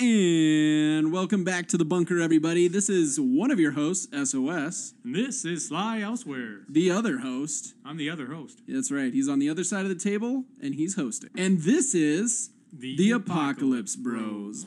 [0.00, 2.66] And welcome back to the bunker, everybody.
[2.66, 4.92] This is one of your hosts, SOS.
[5.04, 6.62] And this is Sly Elsewhere.
[6.68, 8.60] The other host, I'm the other host.
[8.66, 11.30] that's right, he's on the other side of the table and he's hosting.
[11.38, 14.66] And this is The the Apocalypse Apocalypse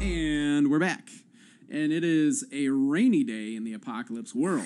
[0.00, 1.07] And we're back.
[1.70, 4.64] And it is a rainy day in the apocalypse world.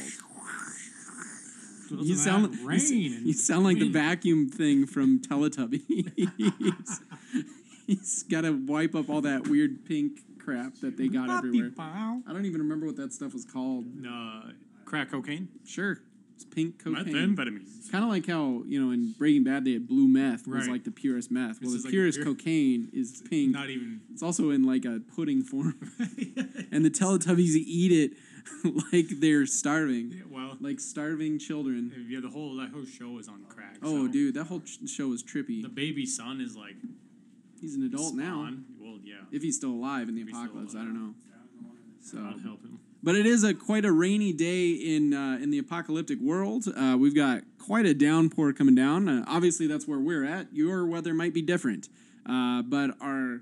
[1.91, 2.81] You sound, you, rain.
[3.13, 7.01] and you sound like the vacuum thing from Teletubbies.
[7.87, 11.71] He's got to wipe up all that weird pink crap that they got everywhere.
[11.79, 13.85] I don't even remember what that stuff was called.
[14.09, 14.53] Uh,
[14.87, 15.99] crack cocaine, Sure,
[16.45, 17.07] it's pink cocaine.
[17.15, 17.91] methamphetamines.
[17.91, 20.73] Kind of like how you know in Breaking Bad they had blue meth was Right.
[20.73, 21.61] like the purest meth.
[21.63, 23.53] Well, is the like purest pure- cocaine is pink.
[23.53, 24.01] Not even.
[24.13, 25.75] It's also in like a pudding form,
[26.71, 28.13] and the Teletubbies eat it
[28.93, 32.07] like they're starving, Yeah, Well, like starving children.
[32.09, 33.77] yeah, the whole that whole show is on crack.
[33.83, 35.63] Oh, so dude, that whole ch- show is trippy.
[35.63, 36.75] The baby son is like
[37.61, 38.43] He's an adult now.
[38.43, 38.65] spawn.
[38.81, 39.15] Well, yeah.
[39.31, 41.15] If he's still alive in the If he's still apocalypse, I don't know.
[42.01, 42.72] So, I'll help him.
[43.03, 46.67] But it is a quite a rainy day in uh, in the apocalyptic world.
[46.69, 49.09] Uh, we've got quite a downpour coming down.
[49.09, 50.47] Uh, obviously, that's where we're at.
[50.53, 51.89] Your weather might be different,
[52.29, 53.41] uh, but our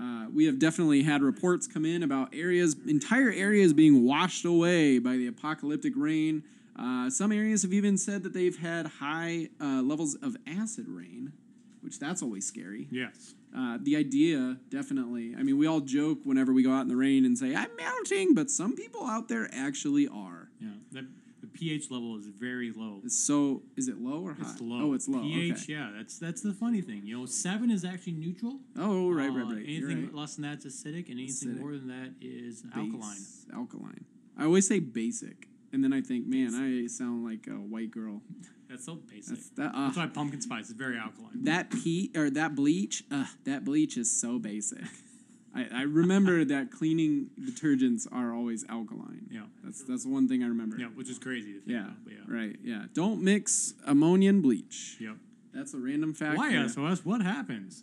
[0.00, 4.98] uh, we have definitely had reports come in about areas, entire areas being washed away
[4.98, 6.42] by the apocalyptic rain.
[6.78, 11.32] Uh, some areas have even said that they've had high levels of acid rain,
[11.80, 12.88] which that's always scary.
[12.90, 13.34] Yes.
[13.56, 15.34] Uh, the idea, definitely.
[15.38, 17.74] I mean, we all joke whenever we go out in the rain and say, I'm
[17.76, 20.50] melting, but some people out there actually are.
[20.60, 20.68] Yeah.
[20.92, 21.06] The,
[21.40, 23.00] the pH level is very low.
[23.08, 24.42] So, is it low or high?
[24.52, 24.90] It's low.
[24.90, 25.22] Oh, it's low.
[25.22, 25.72] pH, okay.
[25.72, 25.90] yeah.
[25.96, 27.02] That's that's the funny thing.
[27.04, 28.60] You know, seven is actually neutral.
[28.78, 29.66] Oh, right, Uh, right, right.
[29.66, 30.14] You're Anything right.
[30.14, 31.58] less than that's acidic, and anything Acidic.
[31.60, 33.00] more than that is alkaline.
[33.16, 34.04] Base- Alkaline.
[34.38, 35.48] I always say basic.
[35.72, 38.22] And then I think, man, I sound like a white girl.
[38.70, 39.34] That's so basic.
[39.36, 39.74] That's that.
[39.74, 41.42] Uh, That's why pumpkin spice is very alkaline.
[41.44, 43.02] that peat or that bleach.
[43.10, 44.78] Uh, that bleach is so basic.
[45.54, 49.26] I, I remember that cleaning detergents are always alkaline.
[49.32, 49.40] Yeah.
[49.64, 50.76] That's that's one thing I remember.
[50.78, 51.80] Yeah, which is crazy to think Yeah.
[51.86, 52.04] about.
[52.04, 52.18] But yeah.
[52.28, 52.56] Right.
[52.62, 52.84] Yeah.
[52.94, 54.96] Don't mix ammonia and bleach.
[55.00, 55.16] Yep.
[55.52, 56.38] That's a random fact.
[56.38, 56.68] Why there.
[56.68, 57.04] SOS?
[57.04, 57.82] What happens?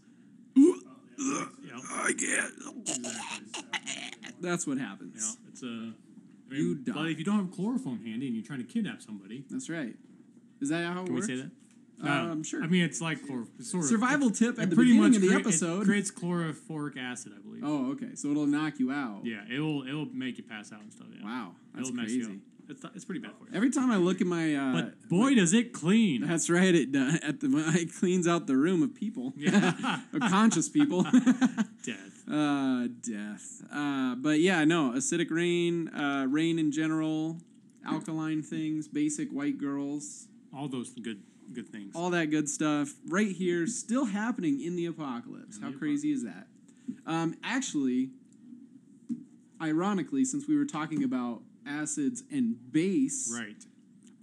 [1.19, 2.45] I get.
[4.39, 5.37] That's what happens.
[5.41, 5.49] Yeah.
[5.51, 5.91] It's a.
[6.49, 6.93] I You die.
[6.93, 9.93] but if you don't have chloroform handy and you're trying to kidnap somebody, That's right.
[10.61, 11.51] Is that how it can we say that?
[12.03, 12.63] Um, sure.
[12.63, 13.47] I mean, it's like chlor.
[13.57, 15.37] it's Sort of, Survival it's- tip it at the pretty beginning much of the crea-
[15.39, 15.81] episode.
[15.81, 17.63] It creates chlorophoric acid, I believe.
[17.65, 18.13] Oh, okay.
[18.13, 19.21] So it'll knock you out.
[19.25, 19.81] Yeah, it will.
[19.83, 21.07] It will make you pass out and stuff.
[21.17, 21.25] Yeah.
[21.25, 21.55] Wow.
[21.73, 22.27] That's It'll mess you up.
[22.29, 22.41] crazy.
[22.69, 23.55] It's, it's pretty bad for you.
[23.55, 24.53] Every time I look at my.
[24.53, 26.27] Uh, But boy, does it clean.
[26.27, 26.75] That's right.
[26.75, 27.15] It does.
[27.23, 30.01] At the it cleans out the room of people, Yeah.
[30.13, 31.01] or conscious people.
[31.83, 32.23] Death.
[32.29, 33.61] uh, death.
[33.73, 37.37] Uh, but yeah, no acidic rain, uh, rain in general,
[37.85, 41.21] alkaline things, basic white girls, All those good
[41.53, 41.95] good things.
[41.95, 42.93] all that good stuff.
[43.07, 45.57] Right here, still happening in the apocalypse.
[45.57, 46.47] In How the crazy is that?
[47.05, 48.09] Um, actually,
[49.61, 53.63] ironically, since we were talking about acids and base, right.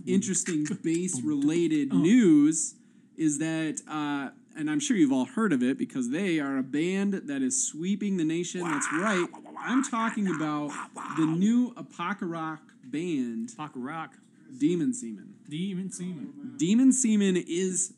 [0.06, 2.74] interesting base related news
[3.16, 6.62] is that, uh, and I'm sure you've all heard of it because they are a
[6.62, 8.62] band that is sweeping the nation.
[8.62, 9.26] That's right.
[9.58, 10.70] I'm talking about
[11.16, 14.14] the new Apocarock band, Pock rock.
[14.58, 15.34] Demon Semen.
[15.48, 16.32] Demon semen.
[16.36, 17.92] Oh, Demon Semen is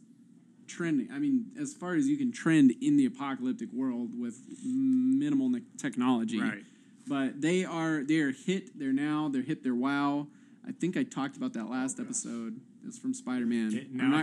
[0.66, 1.08] trending.
[1.12, 5.62] I mean, as far as you can trend in the apocalyptic world with minimal ne-
[5.78, 6.40] technology.
[6.40, 6.64] Right.
[7.06, 8.78] But they are they are hit.
[8.78, 9.62] They're now they're hit.
[9.62, 10.26] They're wow.
[10.66, 12.60] I think I talked about that last oh, episode.
[12.86, 13.68] It's from Spider Man.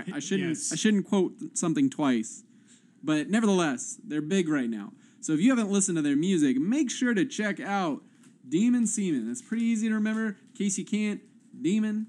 [0.01, 0.71] Okay, I shouldn't yes.
[0.73, 2.43] I shouldn't quote something twice,
[3.01, 4.91] but nevertheless, they're big right now.
[5.21, 8.01] So if you haven't listened to their music, make sure to check out
[8.47, 9.31] Demon Semen.
[9.31, 10.27] It's pretty easy to remember.
[10.27, 11.21] In case you can't,
[11.61, 12.07] Demon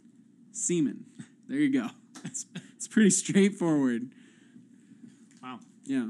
[0.55, 1.05] Semen.
[1.47, 1.89] There you go.
[2.25, 4.09] It's, it's pretty straightforward.
[5.43, 5.59] Wow.
[5.85, 6.09] Yeah.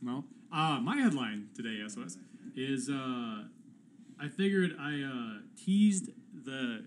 [0.00, 2.18] Well, uh, my headline today, SOS,
[2.54, 3.42] is uh,
[4.20, 6.10] I figured I uh, teased
[6.44, 6.84] the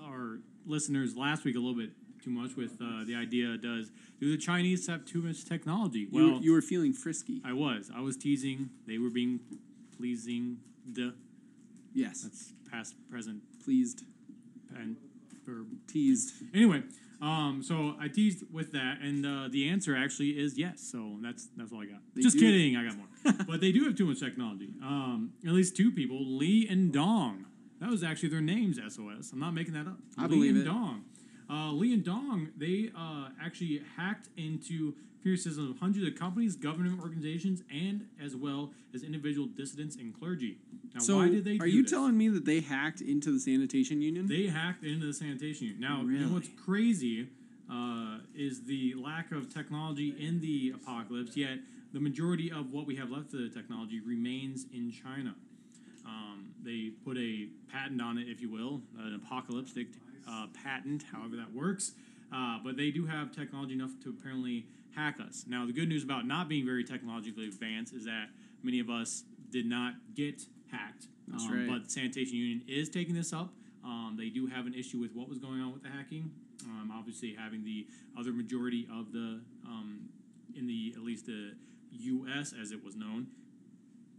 [0.00, 1.90] our listeners last week a little bit
[2.22, 3.90] too much with uh, the idea does
[4.20, 6.00] do the Chinese have too much technology?
[6.00, 7.40] You, Well, were, you were feeling frisky.
[7.44, 7.90] I was.
[7.94, 8.70] I was teasing.
[8.86, 9.40] They were being
[9.96, 10.58] pleasing.
[10.88, 11.14] The
[11.94, 12.22] yes.
[12.22, 14.04] that's past, present, Pleased.
[14.76, 14.96] and
[15.46, 15.66] verb.
[15.88, 16.34] Teased.
[16.54, 16.82] Anyway,
[17.22, 20.80] um, so I teased with that, and uh, the answer actually is yes.
[20.80, 22.00] So that's that's all I got.
[22.14, 22.44] They Just do.
[22.44, 23.44] kidding, I got more.
[23.48, 24.70] but they do have too much technology.
[24.82, 27.46] Um, at least two people, Lee and Dong.
[27.80, 28.78] That was actually their names.
[28.78, 29.32] SOS.
[29.32, 29.98] I'm not making that up.
[30.18, 30.64] I Lee believe and it.
[30.66, 31.04] Dong.
[31.48, 32.48] Uh, Lee and Dong.
[32.56, 38.34] They uh, actually hacked into computer systems of hundreds of companies, government organizations, and as
[38.36, 40.58] well as individual dissidents and clergy.
[40.94, 41.58] Now, So, why did they?
[41.58, 41.90] are you this?
[41.92, 44.26] telling me that they hacked into the sanitation union?
[44.26, 45.80] They hacked into the sanitation union.
[45.80, 47.28] Now, you know what's crazy
[47.70, 51.36] uh, is the lack of technology in the apocalypse.
[51.36, 51.58] Yet,
[51.92, 55.34] the majority of what we have left of the technology remains in China.
[56.04, 59.86] Um, they put a patent on it, if you will, an apocalyptic
[60.28, 61.92] uh, patent, however that works.
[62.34, 65.44] Uh, but they do have technology enough to apparently hack us.
[65.48, 68.26] Now, the good news about not being very technologically advanced is that
[68.62, 70.42] many of us did not get
[70.72, 71.06] hacked.
[71.28, 71.68] That's Um, right.
[71.68, 73.54] But the sanitation union is taking this up.
[73.84, 76.30] Um, they do have an issue with what was going on with the hacking.
[76.64, 77.86] Um, obviously, having the
[78.18, 80.08] other majority of the um,
[80.56, 81.52] in the at least the
[81.98, 82.52] U.S.
[82.60, 83.28] as it was known,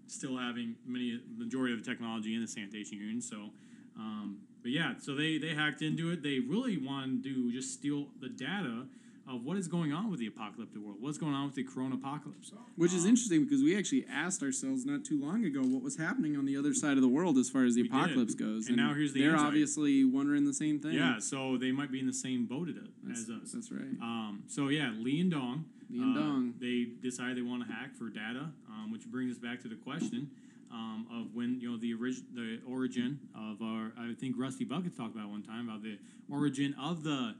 [0.08, 3.22] still having many majority of the technology in the sanitation union.
[3.22, 3.50] So,
[3.98, 6.24] um, but yeah, so they they hacked into it.
[6.24, 8.86] They really wanted to just steal the data
[9.30, 10.96] of what is going on with the apocalyptic world.
[11.02, 12.54] What's going on with the corona apocalypse?
[12.78, 15.98] Which is Um, interesting because we actually asked ourselves not too long ago what was
[15.98, 17.98] happening on the other side of the world as far as the We did.
[17.98, 18.68] apocalypse goes.
[18.70, 19.48] And now here's the They're insight.
[19.48, 20.94] obviously wondering the same thing.
[20.94, 22.70] Yeah, so they might be in the same boat
[23.12, 23.52] as us.
[23.52, 23.82] that's right.
[24.02, 25.66] Um, so yeah, Lee and Dong.
[25.90, 26.54] And uh.
[26.60, 29.76] They decide they want to hack for data, um, which brings us back to the
[29.76, 30.30] question
[30.72, 33.94] um, of when you know the orig- the origin of our.
[33.98, 35.98] I think Rusty Buckets talked about one time about the
[36.32, 37.36] origin of the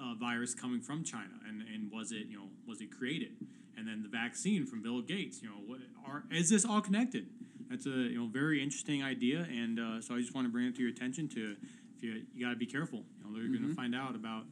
[0.00, 3.32] uh, virus coming from China, and and was it you know was it created,
[3.76, 5.42] and then the vaccine from Bill Gates.
[5.42, 7.26] You know, what are is this all connected?
[7.68, 10.66] That's a you know very interesting idea, and uh, so I just want to bring
[10.66, 11.28] it to your attention.
[11.28, 11.54] To
[11.96, 13.02] if you you got to be careful.
[13.18, 13.70] You know, they're going Mm-hmm.
[13.70, 14.44] to find out about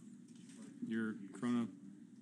[0.86, 1.14] your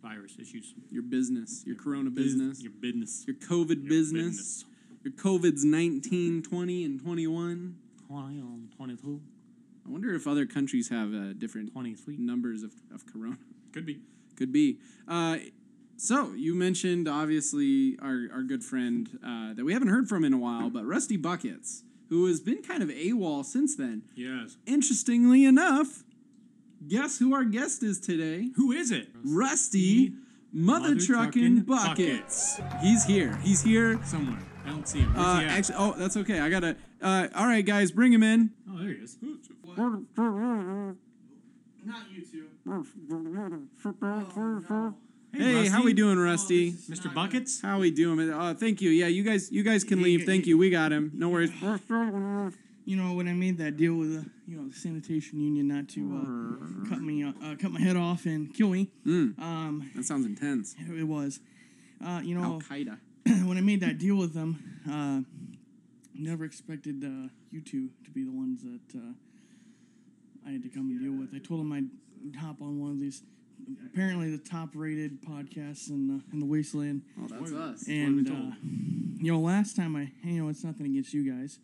[0.06, 0.74] coronavirus issues.
[0.90, 3.24] Your business, your corona business, Your business.
[3.26, 4.64] your COVID Your business,
[5.04, 7.76] your COVID's 19, 20, and 21.
[8.08, 9.20] 20, um, 22,
[9.84, 12.16] I wonder if other countries have uh, different 23.
[12.18, 13.38] numbers of, of corona.
[13.72, 14.00] Could be.
[14.36, 14.78] Could be.
[15.08, 15.38] Uh,
[15.96, 20.32] so you mentioned obviously our, our good friend uh, that we haven't heard from in
[20.32, 24.02] a while, but Rusty Buckets, who has been kind of AWOL since then.
[24.14, 24.56] Yes.
[24.66, 26.04] Interestingly enough,
[26.87, 28.49] guess who our guest is today?
[28.56, 29.08] Who is it?
[29.25, 30.12] Rusty
[30.52, 32.61] Mother, Mother Truckin' Truckin' Buckets.
[32.81, 33.37] He's here.
[33.43, 34.00] He's here.
[34.05, 34.38] Somewhere.
[34.64, 35.12] I don't see him.
[35.14, 35.50] Where's Uh, he at?
[35.50, 36.40] actually, oh, that's okay.
[36.40, 36.76] I gotta.
[37.00, 38.50] Uh, all right, guys, bring him in.
[38.70, 39.17] oh, there he is.
[41.84, 42.46] Not you two.
[45.32, 46.73] Hey, how we doing, Rusty?
[46.73, 47.12] Mr.
[47.12, 47.61] Buckets?
[47.61, 48.31] How we doing?
[48.32, 48.90] Uh, thank you.
[48.90, 50.25] Yeah, you guys, you guys can leave.
[50.25, 50.56] Thank you.
[50.56, 51.12] We got him.
[51.14, 51.50] No worries.
[52.86, 55.88] You know when I made that deal with the you know the sanitation union not
[55.90, 58.88] to uh, cut me uh, uh, cut my head off and kill me.
[59.04, 60.74] Mm, Um, that sounds intense.
[60.78, 61.40] it was.
[62.04, 62.98] Uh, you Al know Qaeda.
[63.48, 65.20] when I made that deal with them, uh,
[66.14, 69.12] never expected uh, you two to be the ones that uh,
[70.46, 71.34] I had to come and deal with.
[71.34, 73.22] I told them I'd hop on one of these,
[73.92, 77.02] apparently the top rated podcasts in the, in the wasteland.
[77.20, 77.88] Oh, that's us.
[77.88, 78.54] And uh,
[79.18, 81.58] you know, last time I, you know, it's nothing against you guys.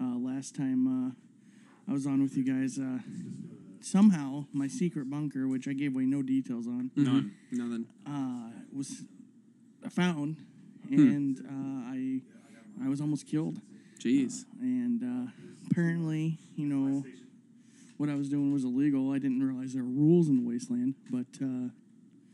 [0.00, 1.10] Uh, last time uh,
[1.88, 2.98] I was on with you guys, uh,
[3.80, 7.32] somehow my secret bunker, which I gave away no details on, None.
[7.50, 7.86] Nothing.
[8.06, 9.02] uh, was
[9.90, 10.36] found,
[10.88, 10.94] Hmm.
[10.98, 12.20] and uh, I
[12.84, 13.60] I was almost killed.
[13.98, 14.44] Jeez.
[14.60, 15.30] And uh,
[15.70, 17.04] apparently, you know,
[17.98, 19.12] what I was doing was illegal.
[19.12, 21.68] I didn't realize there were rules in the wasteland, but uh,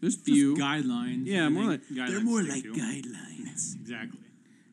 [0.01, 0.57] There's Just few.
[0.57, 1.27] guidelines.
[1.27, 2.81] Yeah, more think like guidelines they're more to like stick to.
[2.81, 3.75] guidelines.
[3.81, 4.21] Exactly.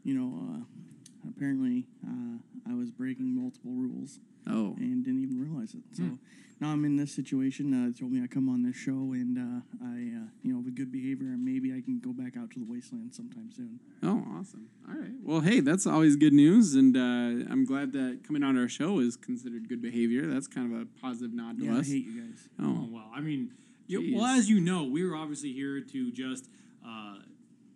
[0.04, 2.38] you know, uh, apparently uh,
[2.70, 4.20] I was breaking multiple rules.
[4.48, 5.82] Oh, and didn't even realize it.
[5.94, 6.04] So
[6.62, 7.74] now I'm in this situation.
[7.74, 9.88] Uh, they told me I come on this show, and uh, I,
[10.22, 12.66] uh, you know, with good behavior, and maybe I can go back out to the
[12.66, 13.80] wasteland sometime soon.
[14.04, 14.68] oh, awesome.
[14.88, 15.10] All right.
[15.24, 19.00] Well, hey, that's always good news, and uh, I'm glad that coming on our show
[19.00, 20.28] is considered good behavior.
[20.28, 21.88] That's kind of a positive nod to Yeah, I us.
[21.88, 22.48] hate you guys.
[22.60, 23.52] Oh, Oh, well, I mean,
[23.88, 26.50] you, well, as you know, we're obviously here to just
[26.88, 27.16] uh,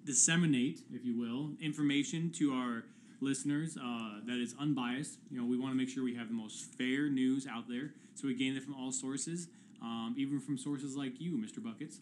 [0.05, 2.83] disseminate, if you will, information to our
[3.21, 5.19] listeners uh, that is unbiased.
[5.31, 7.91] You know, we want to make sure we have the most fair news out there,
[8.15, 9.47] so we gain it from all sources,
[9.81, 11.63] um, even from sources like you, Mr.
[11.63, 11.99] Buckets.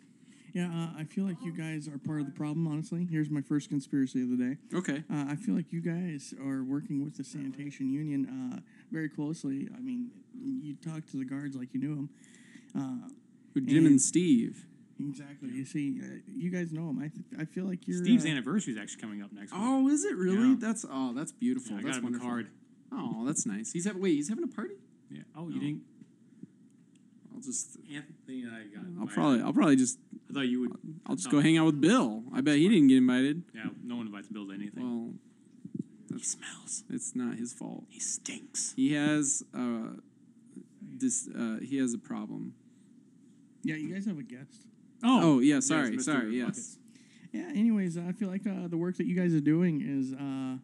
[0.54, 2.68] Yeah, uh, I feel like you guys are part of the problem.
[2.68, 4.58] Honestly, here's my first conspiracy of the day.
[4.74, 5.04] okay.
[5.12, 8.60] Uh, I feel like you guys are working with the sanitation union uh,
[8.92, 9.68] very closely.
[9.76, 10.10] I mean,
[10.42, 12.10] you talk to the guards like you knew them.
[12.76, 13.10] Uh,
[13.60, 14.66] Jim and and- Steve.
[15.00, 15.50] Exactly.
[15.50, 17.00] You see, uh, you guys know him.
[17.00, 18.04] I, th- I feel like you're.
[18.04, 19.62] Steve's uh, anniversary is actually coming up next week.
[19.64, 20.50] Oh, is it really?
[20.50, 20.56] Yeah.
[20.60, 21.74] That's oh, that's beautiful.
[21.74, 22.50] Yeah, I that's got him a card.
[22.92, 23.72] Oh, that's nice.
[23.72, 24.14] He's having wait.
[24.14, 24.76] He's having a party.
[25.10, 25.22] Yeah.
[25.36, 25.82] Oh, you didn't?
[27.34, 27.78] I'll just.
[27.94, 28.78] Anthony and I got.
[28.78, 29.14] I'll invited.
[29.14, 29.42] probably.
[29.42, 30.00] I'll probably just.
[30.30, 30.78] I thought you would.
[31.06, 32.24] I'll just go hang out with Bill.
[32.34, 33.44] I bet he didn't get invited.
[33.54, 33.66] Yeah.
[33.84, 34.84] No one invites Bill to anything.
[34.84, 35.14] Well,
[36.18, 36.84] he smells.
[36.90, 37.84] it's not his fault.
[37.90, 38.74] He stinks.
[38.76, 39.98] He has uh,
[40.82, 41.28] this.
[41.28, 42.54] Uh, he has a problem.
[43.64, 44.68] Yeah, you guys have a guest.
[45.04, 46.02] Oh yeah, yes, sorry, Mr.
[46.02, 46.38] sorry.
[46.38, 46.46] Yes.
[46.46, 46.78] Buckets.
[47.32, 47.50] Yeah.
[47.50, 50.58] Anyways, I feel like uh, the work that you guys are doing is uh,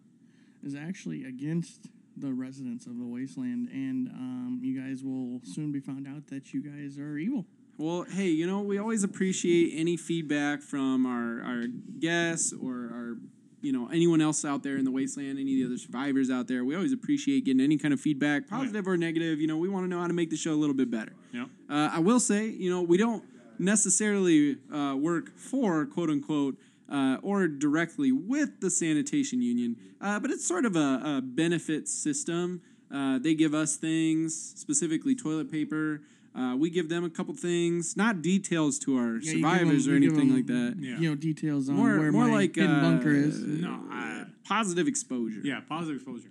[0.65, 5.79] is actually against the residents of the wasteland, and um, you guys will soon be
[5.79, 7.45] found out that you guys are evil.
[7.77, 11.63] Well, hey, you know, we always appreciate any feedback from our, our
[11.99, 13.17] guests or our,
[13.61, 16.47] you know, anyone else out there in the wasteland, any of the other survivors out
[16.47, 16.63] there.
[16.63, 19.41] We always appreciate getting any kind of feedback, positive or negative.
[19.41, 21.13] You know, we want to know how to make the show a little bit better.
[21.31, 21.47] Yep.
[21.67, 23.23] Uh, I will say, you know, we don't
[23.59, 26.57] necessarily uh, work for quote unquote
[26.89, 31.87] uh, or directly with the sanitation union, uh, but it's sort of a, a benefit
[31.87, 32.61] system.
[32.93, 36.01] Uh, they give us things, specifically toilet paper.
[36.35, 39.87] Uh, we give them a couple things, not details to our Yeah, you give survivors
[39.87, 40.75] 'em- or anything give anything 'em, like that.
[40.83, 40.99] Yeah.
[40.99, 43.39] You know details on More, where more my like hidden uh, bunker is.
[43.39, 45.41] No, I, positive exposure.
[45.43, 46.29] yeah, positive exposure.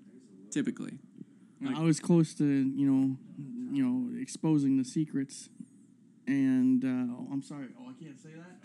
[0.51, 0.99] typically.
[1.65, 3.17] I was close to you know,
[3.73, 5.49] you know, exposing the secrets,
[6.33, 7.67] and uh, oh, I'm sorry.
[7.79, 8.59] Oh, I can't say that.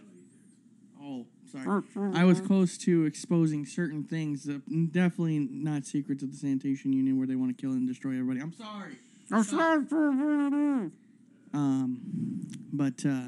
[1.01, 1.83] Oh, sorry.
[2.15, 7.17] I was close to exposing certain things that definitely not secrets of the sanitation union
[7.17, 8.39] where they want to kill and destroy everybody.
[8.41, 8.97] I'm sorry.
[9.31, 10.91] I'm sorry.
[11.53, 11.99] Um,
[12.73, 13.21] but uh,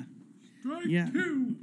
[0.62, 1.10] Strike Yeah.
[1.12, 1.56] two.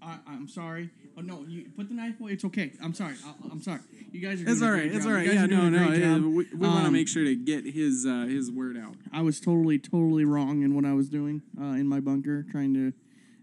[0.00, 0.90] I, I'm sorry.
[1.18, 2.32] Oh no, you put the knife away.
[2.32, 2.70] It's okay.
[2.80, 3.14] I'm sorry.
[3.26, 3.80] I, I'm sorry.
[4.12, 4.48] You guys are.
[4.48, 4.84] It's all right.
[4.84, 4.96] a great.
[4.96, 5.26] It's all right.
[5.26, 5.86] Yeah, no, no.
[5.88, 6.22] great yeah, job.
[6.24, 8.94] we we want to Um, make sure to get his uh, his word out.
[9.12, 12.72] I was totally, totally wrong in what I was doing uh, in my bunker, trying
[12.74, 12.92] to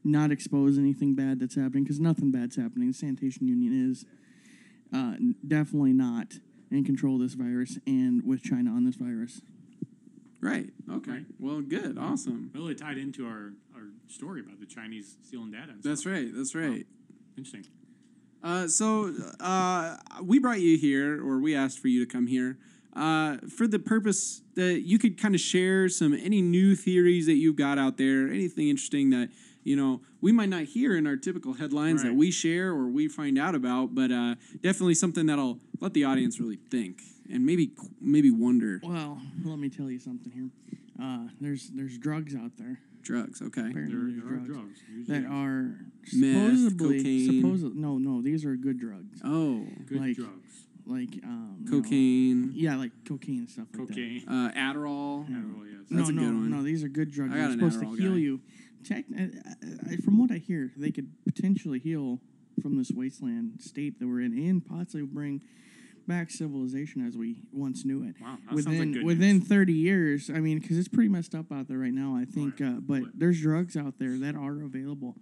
[0.05, 2.88] not expose anything bad that's happening because nothing bad's happening.
[2.88, 4.05] The sanitation union is
[4.94, 5.15] uh,
[5.46, 6.36] definitely not
[6.72, 9.41] in control of this virus and with China on this virus.
[10.39, 10.70] Right.
[10.89, 11.12] Okay.
[11.12, 11.25] Right.
[11.39, 11.98] Well, good.
[11.98, 12.51] Awesome.
[12.53, 15.72] Really tied into our, our story about the Chinese stealing data.
[15.72, 16.27] And That's right.
[16.32, 16.86] That's right.
[17.38, 17.65] Interesting.
[18.44, 22.58] Uh, so uh, we brought you here, or we asked for you to come here,
[22.96, 27.34] uh, for the purpose that you could kind of share some any new theories that
[27.34, 29.30] you've got out there, anything interesting that
[29.63, 33.08] you know we might not hear in our typical headlines that we share or we
[33.08, 37.01] find out about, but uh, definitely something that'll let the audience really think
[37.32, 38.80] and maybe maybe wonder.
[38.84, 40.50] Well, let me tell you something here.
[41.01, 42.80] Uh, there's there's drugs out there.
[43.06, 43.42] Drugs.
[43.42, 43.62] Okay.
[43.70, 44.80] Apparently, There, there's there are drugs, drugs.
[44.92, 45.78] usually that are
[46.14, 47.42] Meth, supposedly cocaine.
[47.42, 50.66] supposedly no no these are good drugs Oh, good like- drugs.
[50.88, 53.94] like um you know, cocaine, yeah like cocaine and stuff like that.
[53.94, 54.24] Cocaine.
[54.28, 55.28] uh, Adderall.
[55.30, 55.86] Adderall, yes.
[55.92, 56.50] That's no, a no, good one.
[56.52, 56.64] no.
[56.64, 57.32] These are good drugs.
[57.34, 58.18] I They're an supposed to heal guy.
[58.18, 58.42] you.
[58.84, 62.20] Tech, I, I, I- from what I hear, they could potentially heal
[62.62, 65.42] from this wasteland state that we're in, and possibly bring
[66.08, 68.16] back civilization as we once knew it.
[68.22, 69.48] Wow, that sounds like within good within news.
[69.48, 72.16] 30 years, I mean, because it's pretty messed up out there right now.
[72.16, 73.12] I think, Right, uh, but right.
[73.20, 75.16] there's drugs out there that are available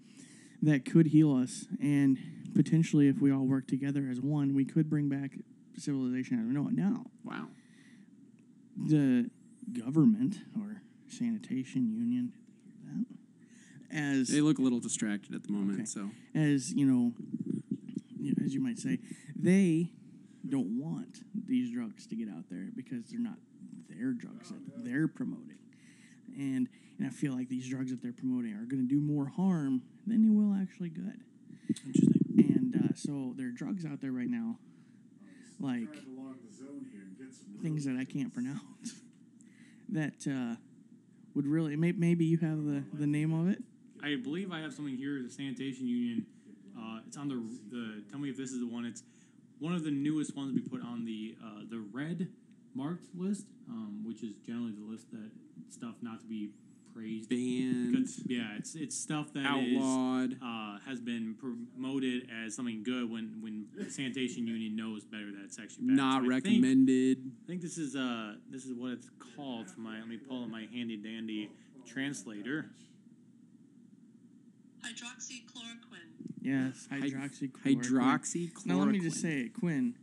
[0.62, 2.18] that could heal us, and
[2.56, 5.32] potentially, if we all work together as one, we could bring back
[5.78, 7.48] civilization as we know it now Wow.
[8.78, 9.30] the
[9.74, 12.32] government or sanitation union
[13.92, 15.86] as They look a little distracted at the moment, Okay.
[15.86, 17.14] so as you know
[18.44, 19.00] as you might say
[19.36, 19.92] they
[20.48, 23.38] don't want these drugs to get out there because they're not
[23.90, 25.58] their drugs that they're promoting
[26.38, 26.68] and
[27.00, 29.82] and I feel like these drugs that they're promoting are going to do more harm
[30.06, 31.22] than they will actually good
[31.70, 32.14] Interesting.
[32.38, 34.58] and uh, so there are drugs out there right now
[35.60, 35.96] like
[37.62, 38.60] things that I can't pronounce
[39.90, 40.56] that uh,
[41.36, 43.64] would really may, maybe you have the, the name of it
[44.04, 45.22] I believe I have something here.
[45.24, 46.26] The sanitation union.
[46.78, 48.04] Uh, it's on the the.
[48.12, 48.86] Tell me if this is the one.
[48.86, 49.02] It's
[49.64, 52.28] one of the newest ones we put on the uh, the red
[52.76, 55.30] marked list, um, which is generally the list that
[55.70, 56.50] stuff not to be
[56.94, 57.30] praised.
[57.30, 60.36] banned, yeah, it's it's stuff that outlawed.
[60.44, 65.44] uh, has been promoted as something good when when the sanitation union knows better that
[65.46, 65.96] it's actually bad.
[65.96, 67.32] not So I think- recommended.
[67.44, 70.44] I think this is uh this is what it's called for my let me pull
[70.44, 71.50] up my handy dandy
[71.86, 72.66] translator.
[74.84, 76.13] hydroxychloroquine.
[76.44, 78.66] Yes hydroxychloroquine Hydroxychloroquine.
[78.66, 79.96] Now let me just say it, Quinn.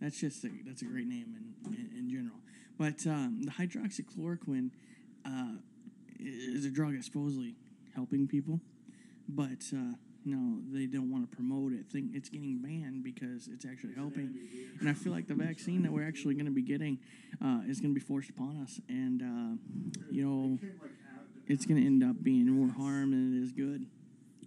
[0.00, 1.34] That's just a, that's a great name
[1.66, 2.36] in, in, in general.
[2.78, 4.70] But um, the hydroxychloroquine
[5.26, 5.54] uh,
[6.20, 7.56] is a drug that's supposedly
[7.94, 8.60] helping people,
[9.28, 11.86] but uh, no, they don't want to promote it.
[11.90, 14.38] Think it's getting banned because it's actually helping.
[14.78, 16.98] And I feel like the vaccine that we're actually going to be getting
[17.42, 19.56] uh, is going to be forced upon us, and uh,
[20.10, 20.58] you know,
[21.46, 23.86] it's going to end up being more harm than it is good.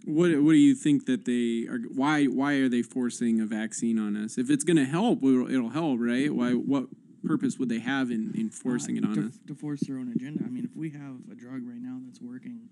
[0.04, 1.78] What What do you think that they are?
[1.78, 4.38] Why Why are they forcing a vaccine on us?
[4.38, 6.32] If it's going to help, it'll, it'll help, right?
[6.32, 6.52] Why?
[6.52, 6.86] What
[7.24, 9.38] purpose would they have in, in forcing it uh, on to, us?
[9.46, 10.42] to force their own agenda.
[10.44, 12.68] I mean, if we have a drug right now that's working,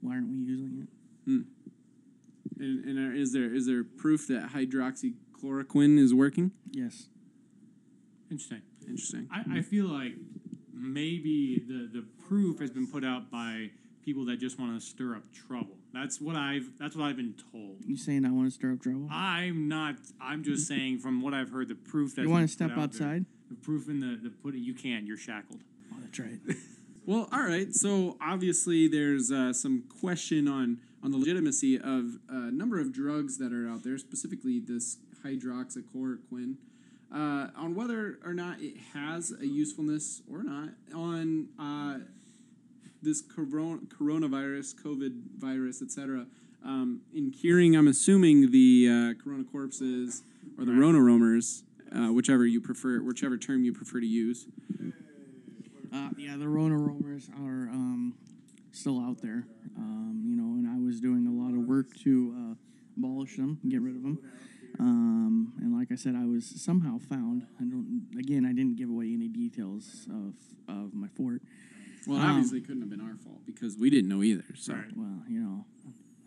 [0.00, 1.44] why aren't we using it?
[2.58, 6.52] And, and are, is there is there proof that hydroxychloroquine is working?
[6.70, 7.08] Yes.
[8.30, 8.62] Interesting.
[8.86, 9.28] Interesting.
[9.30, 10.12] I, I feel like
[10.72, 13.70] maybe the, the proof has been put out by
[14.02, 15.76] people that just want to stir up trouble.
[15.92, 17.84] That's what I've that's what I've been told.
[17.84, 19.08] You saying I want to stir up trouble?
[19.10, 19.96] I'm not.
[20.20, 23.26] I'm just saying from what I've heard, the proof that you want to step outside?
[23.48, 24.62] The proof in the the pudding.
[24.62, 25.06] You can't.
[25.06, 25.60] You're shackled.
[25.92, 26.38] Oh, that's right.
[27.04, 27.74] Well, all right.
[27.74, 33.38] So obviously, there's uh, some question on on the legitimacy of a number of drugs
[33.38, 36.56] that are out there, specifically this hydroxychloroquine,
[37.12, 41.98] uh, on whether or not it has a usefulness or not on uh,
[43.02, 46.26] this coron- coronavirus, COVID virus, etc.
[46.64, 50.22] Um, in curing, I'm assuming the uh, corona corpses
[50.58, 54.46] or the Rona roamers, uh, whichever you prefer, whichever term you prefer to use.
[55.92, 58.14] Uh, yeah, the Rona roamers are um,
[58.70, 59.44] still out there.
[59.76, 62.54] Um, you know, and I was doing a lot of work to uh,
[62.96, 64.18] abolish them, get rid of them.
[64.78, 67.46] Um, and like I said, I was somehow found.
[67.60, 68.08] I don't.
[68.18, 70.34] Again, I didn't give away any details of
[70.68, 71.42] of my fort.
[72.06, 74.44] Well, Um, obviously, it couldn't have been our fault because we didn't know either.
[74.54, 74.96] So, Right.
[74.96, 75.66] Well, you know,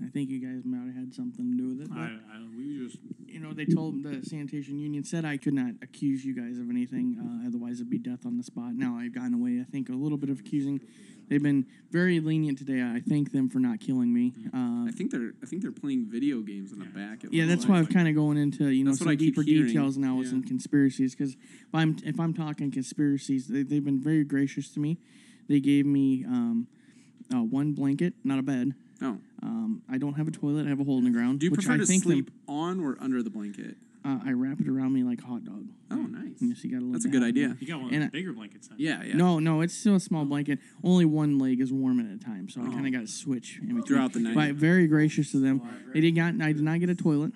[0.04, 1.90] I think you guys might have had something to do with it.
[1.90, 2.98] But, I, I, we just
[3.36, 6.70] you know, they told the sanitation union said I could not accuse you guys of
[6.70, 8.76] anything, uh, otherwise it'd be death on the spot.
[8.76, 9.60] Now I've gotten away.
[9.60, 10.80] I think a little bit of accusing.
[11.28, 12.82] They've been very lenient today.
[12.82, 14.34] I thank them for not killing me.
[14.54, 17.24] Uh, I think they're I think they're playing video games in the back.
[17.24, 19.98] it yeah, that's why I'm kind of going into you know some deeper hearing, details
[19.98, 20.32] now with yeah.
[20.32, 21.16] some conspiracies.
[21.16, 24.98] Because if I'm if I'm talking conspiracies, they, they've been very gracious to me.
[25.48, 26.68] They gave me um,
[27.34, 28.74] uh, one blanket, not a bed.
[29.02, 30.66] Oh, Um, I don't have a toilet.
[30.66, 31.40] I have a hole in the ground.
[31.40, 33.78] do you which prefer I to think them- sleep on or under the blanket?
[34.04, 35.68] uh, I wrap it around me like a hot dog.
[35.92, 36.36] Oh, nice.
[36.40, 37.58] Yes, you gotta let That's a good idea.
[37.60, 38.68] you got one of the bigger blankets.
[38.68, 38.78] Then.
[38.80, 39.16] Yeah, yeah.
[39.16, 40.60] No, no, it's still a small blanket.
[40.84, 42.72] Only one leg is warm at a time, so I Oh.
[42.72, 43.84] kind of got to switch in between.
[43.84, 44.36] Throughout the night.
[44.36, 45.62] But very gracious to them.
[45.94, 46.40] They did not.
[46.42, 47.34] I did not get a toilet,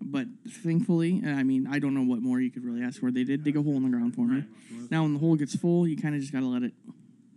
[0.00, 3.10] but thankfully, I mean, I don't know what more you could really ask for.
[3.10, 4.44] They did dig a hole in the ground for me.
[4.90, 6.72] Now, when the hole gets full, you kind of just got to let it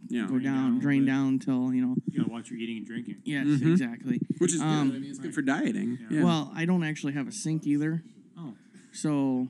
[0.09, 0.27] yeah.
[0.27, 1.12] go down down, drain bit.
[1.12, 1.95] down until you know.
[2.12, 3.17] You gotta watch your eating and drinking.
[3.24, 3.71] Yes, Mhm.
[3.74, 4.19] exactly.
[4.39, 4.95] Which is Um, good.
[4.97, 5.97] I mean, it's good for dieting.
[6.09, 6.17] Yeah.
[6.17, 6.24] Yeah.
[6.24, 8.03] Well, I don't actually have a sink either,
[8.38, 8.55] Oh,
[8.91, 9.50] so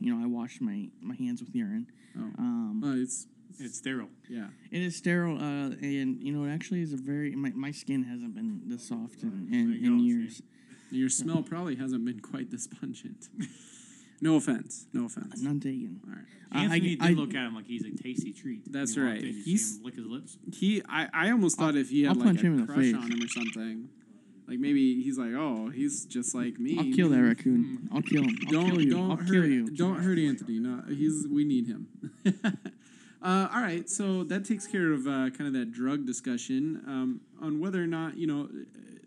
[0.00, 1.86] you know, I wash my my hands with urine.
[2.16, 2.30] Oh.
[2.38, 3.26] Um, Well, it's
[3.58, 4.10] it's sterile.
[4.28, 4.48] yeah.
[4.72, 7.34] It is sterile, uh, and you know, it actually is a very.
[7.36, 10.42] My, my skin hasn't been this soft in, in, in years.
[10.90, 13.28] Your smell probably hasn't been quite this pungent.
[14.20, 14.86] no offense.
[14.92, 15.40] No offense.
[15.42, 16.00] None taken.
[16.06, 16.24] All right.
[16.52, 18.70] I- Anthony I- did I- look at him like he's a tasty treat.
[18.72, 19.20] That's he right.
[19.22, 20.38] in, you see He's- him lick his lips.
[20.52, 22.72] He, I, I almost thought if he had I'll like punch a him in the
[22.72, 22.94] crush face.
[22.94, 23.88] on him or something,
[24.46, 26.78] like maybe he's like, oh, he's just like me.
[26.78, 27.88] I'll kill that raccoon.
[27.92, 28.36] I'll kill him.
[28.46, 28.90] I'll don't kill you.
[28.90, 29.66] don't I'll hurt kill you.
[29.70, 30.58] don't hurt Anthony.
[30.60, 31.88] No, he's we need him.
[33.22, 37.20] uh, all right, so that takes care of uh, kind of that drug discussion um,
[37.40, 38.48] on whether or not you know.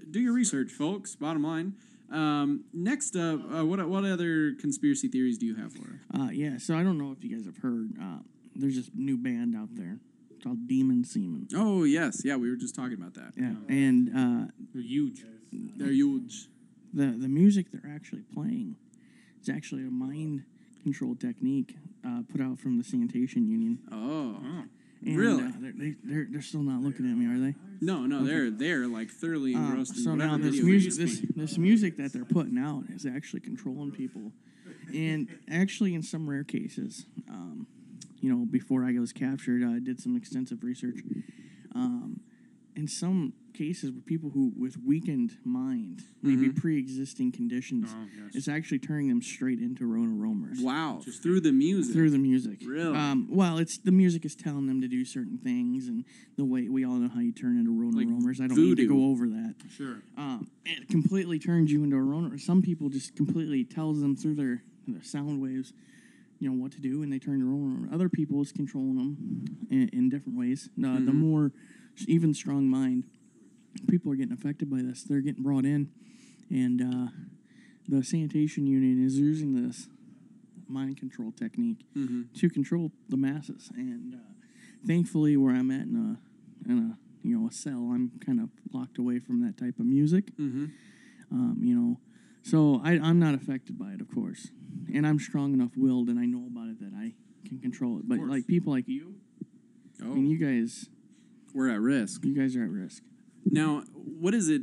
[0.09, 1.15] Do your research, folks.
[1.15, 1.73] Bottom line.
[2.11, 5.99] Um, next up, uh, what what other conspiracy theories do you have, Laura?
[6.27, 6.57] Uh, yeah.
[6.57, 7.91] So I don't know if you guys have heard.
[8.01, 8.19] Uh,
[8.55, 9.99] there's this new band out there
[10.43, 11.47] called Demon Semen.
[11.55, 13.33] Oh yes, yeah, we were just talking about that.
[13.35, 15.23] Yeah, and uh, They're huge.
[15.51, 16.47] They're huge.
[16.93, 18.75] the the music they're actually playing
[19.41, 20.43] is actually a mind
[20.83, 21.75] control technique
[22.07, 23.79] uh, put out from the sanitation union.
[23.91, 24.63] Oh Oh,
[25.05, 25.43] And, Really?
[25.43, 27.55] Uh, they're, they, they're they're still not looking at me, are they?
[27.81, 31.21] no, no, they're they're like thoroughly Uh, engrossed in so whatever now this music, this,
[31.35, 34.31] this music that they're putting out is actually controlling people,
[34.93, 37.67] and actually in some rare cases, um,
[38.19, 40.97] you know, before I was captured, I did some extensive research.
[41.75, 42.21] Um,
[42.75, 48.35] in some cases, with people who with weakened mind, maybe pre-existing conditions, oh yes.
[48.35, 51.93] it's actually turning them straight into Rona roamers Wow, through the music.
[51.95, 52.59] through the music.
[52.65, 52.95] Really?
[52.95, 56.05] Um, well, it's the music is telling them to do certain things, and
[56.37, 58.39] the way we all know how you turn into Rona Like roamers.
[58.39, 59.97] I don't need to go over that Sure.
[60.17, 62.37] um, it completely turns you into a runner.
[62.37, 65.73] Some people just completely tells them through their, their sound waves,
[66.39, 67.89] you know, what to do, and they turn to runner.
[67.93, 70.69] Other people is controlling them in, in different ways.
[70.77, 71.51] Uh, The more
[72.07, 73.05] even strong mind,
[73.87, 75.03] people are getting affected by this.
[75.03, 75.89] They're getting brought in,
[76.49, 77.07] and uh,
[77.87, 79.87] the sanitation union is using this
[80.69, 83.69] mind control technique hmm to control the masses.
[83.75, 84.17] And uh,
[84.85, 85.95] thankfully, where I'm at in
[86.65, 89.79] a in a you know a cell, I'm kind of locked away from that type
[89.79, 90.31] of music.
[90.37, 90.65] hmm
[91.31, 91.99] Um, you know,
[92.43, 94.47] so I, I'm not affected by it, of course,
[94.93, 97.13] and I'm strong enough willed, and I know about it that I
[97.47, 98.07] can control it.
[98.07, 99.15] But like people like you,
[100.03, 100.87] Oh, I mean, you guys,
[101.53, 102.23] we're at risk.
[102.23, 103.01] you guys are at risk.
[103.51, 104.61] Now, what is it?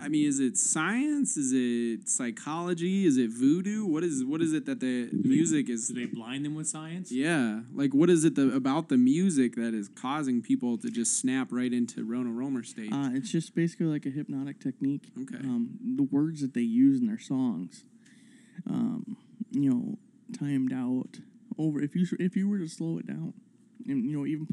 [0.00, 1.36] I mean, is it science?
[1.36, 3.06] Is it psychology?
[3.06, 3.86] Is it voodoo?
[3.86, 5.88] What is what is it that the music is?
[5.88, 7.10] Do they blind them with science?
[7.10, 11.18] Yeah, like what is it the, about the music that is causing people to just
[11.18, 12.92] snap right into Rona Roamer state?
[12.92, 15.10] Uh, it's just basically like a hypnotic technique.
[15.20, 15.38] Okay.
[15.38, 17.84] Um, the words that they use in their songs,
[18.68, 19.16] um,
[19.50, 19.98] you know,
[20.38, 21.18] timed out
[21.58, 21.80] over.
[21.80, 23.47] If you if you were to slow it down, and
[23.88, 24.46] you know even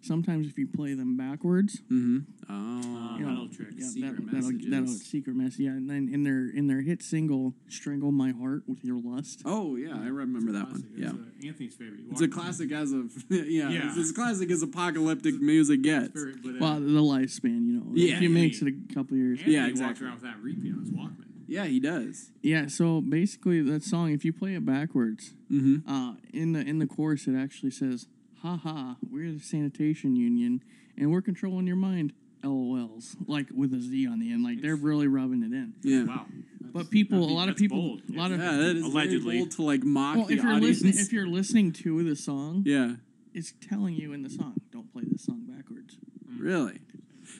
[0.00, 2.18] sometimes if you play them backwards, Mm-hmm.
[2.50, 2.54] Oh.
[2.54, 3.74] Uh, you know, metal tricks.
[3.76, 5.58] yeah, Secret that'll, that'll, that'll secret message.
[5.60, 9.42] Yeah, and then in their in their hit single "Strangle My Heart with Your Lust."
[9.44, 10.82] Oh yeah, I remember that one.
[10.82, 10.88] Classic.
[10.96, 11.06] Yeah.
[11.08, 12.00] It's, uh, Anthony's favorite.
[12.12, 13.88] It's a classic as of yeah, Yeah.
[13.88, 16.08] It's as classic as apocalyptic music gets.
[16.14, 18.68] Very, but, uh, Well, the lifespan, you know, Yeah, if he yeah, makes yeah.
[18.68, 19.38] it a couple years.
[19.40, 20.06] Anthony Yeah, walks exactly.
[20.06, 21.24] around with that repeat on his Walkman.
[21.48, 22.30] Yeah, he does.
[22.42, 25.90] Yeah, so basically that song, if you play it backwards, Mm-hmm.
[25.90, 28.06] uh, in the in the chorus it actually says,
[28.42, 30.62] "Ha ha, we're the sanitation union,
[30.96, 32.12] and we're controlling your mind."
[32.44, 35.74] LOLs, like with a Z on the end, like they're really rubbing it in.
[35.82, 36.04] Yeah.
[36.04, 36.26] Wow.
[36.72, 38.02] But people, That'd a lot of people, bold.
[38.08, 39.38] a lot of Yeah, that is Allegedly.
[39.38, 40.82] bold to like mock well, the if you're audience.
[40.82, 42.92] listening, if you're listening to the song, yeah,
[43.34, 45.96] it's telling you in the song, don't play this song backwards.
[46.30, 46.40] Mm.
[46.40, 46.78] really.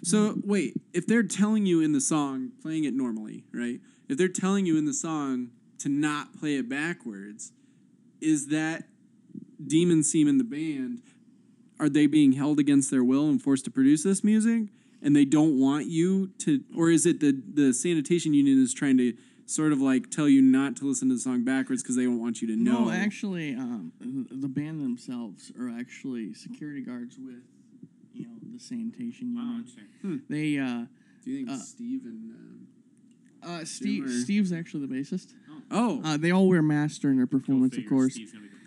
[0.02, 3.80] So wait, if they're telling you in the song, playing it normally, right?
[4.08, 7.52] If they're telling you in the song to not play it backwards,
[8.20, 8.84] is that
[9.64, 11.02] Demon Semen the band?
[11.80, 14.64] Are they being held against their will and forced to produce this music?
[15.00, 18.98] And they don't want you to, or is it the the sanitation union is trying
[18.98, 19.14] to
[19.46, 22.20] sort of like tell you not to listen to the song backwards because they don't
[22.20, 22.86] want you to know?
[22.86, 27.42] No, actually, um, the band themselves are actually security guards with,
[28.12, 29.58] you know, the sanitation Wow, union.
[29.60, 30.22] interesting.
[30.28, 30.86] They, uh,
[31.24, 32.66] Do you think uh, Steve and um,
[33.60, 35.32] uh, Steve, Steve's actually the bassist.
[35.70, 38.18] oh Uh, they all wear masks during their performance, of figure, course.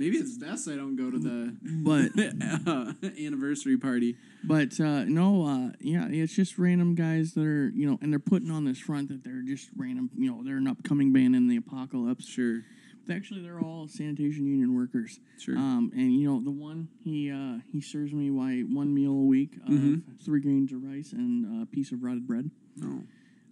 [0.02, 2.94] Steve's gonna be the maybe it's best I don't go to the But uh,
[3.26, 4.16] anniversary party.
[4.44, 8.20] but uh, no, uh, yeah, it's just random guys that are you know, and they're
[8.20, 10.10] putting on this front that they're just random.
[10.18, 12.26] You know, they're an upcoming band in the apocalypse.
[12.28, 12.62] Sure,
[13.10, 15.20] Actually, they're all sanitation union workers.
[15.40, 15.58] sure.
[15.58, 19.26] Um, and you know, the one he uh, he serves me why one meal a
[19.26, 20.02] week of Mhm.
[20.24, 22.50] three grains of rice and a piece of rotted bread.
[22.78, 23.04] no,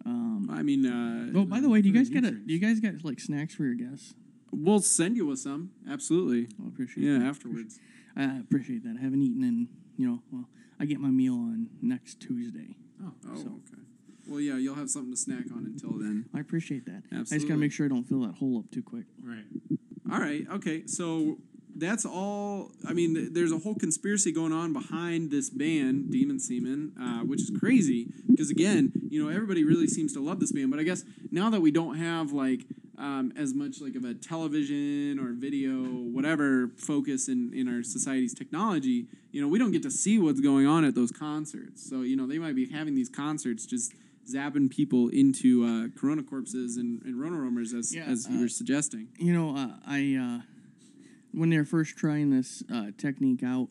[0.06, 2.60] Um, I mean, uh, oh, by the way, do you guys get a, do you
[2.60, 4.14] guys get like snacks for your guests?
[4.52, 5.72] We'll send you with some.
[5.90, 6.48] Absolutely.
[6.64, 7.26] I appreciate Yeah, that.
[7.26, 7.80] afterwards.
[8.16, 8.98] I appreciate that.
[9.00, 10.22] I haven't eaten in you know.
[10.32, 10.48] Well,
[10.80, 12.78] I get my meal on next Tuesday.
[13.04, 13.82] Oh, Oh, So- okay.
[14.28, 16.26] Well, yeah, you'll have something to snack on until then.
[16.34, 17.04] I appreciate that.
[17.12, 19.06] I just gotta make sure I don't fill that hole up too quick.
[19.24, 19.44] right.
[20.12, 20.48] All right.
[20.50, 20.84] Okay.
[20.88, 21.40] So
[21.76, 22.72] that's all.
[22.88, 27.20] I mean, th- there's a whole conspiracy going on behind this band, Demon Semen, uh,
[27.22, 30.72] which is crazy because again, you know, everybody really seems to love this band.
[30.72, 32.66] But I guess now that we don't have like
[33.00, 38.34] um, as much like of a television or video whatever focus in in our society's
[38.34, 41.88] technology, you know, we don't get to see what's going on at those concerts.
[41.90, 43.94] So you know, they might be having these concerts just
[44.30, 48.42] zapping people into uh, corona corpses and, and rona roamers as, Yeah, as you uh,
[48.42, 50.42] were suggesting You know, uh, I uh,
[51.32, 53.70] when they're first trying this uh, technique out,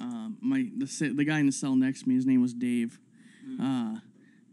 [0.00, 2.98] um, my the the guy in the cell next to me, his name was Dave.
[3.60, 3.96] Uh,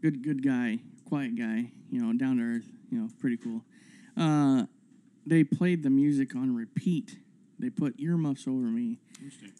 [0.00, 1.72] good good guy, quiet guy.
[1.90, 2.66] You know, down to earth.
[2.90, 3.62] You know, pretty cool.
[4.16, 4.64] Uh,
[5.26, 7.18] they played the music on repeat.
[7.58, 8.98] They put earmuffs over me,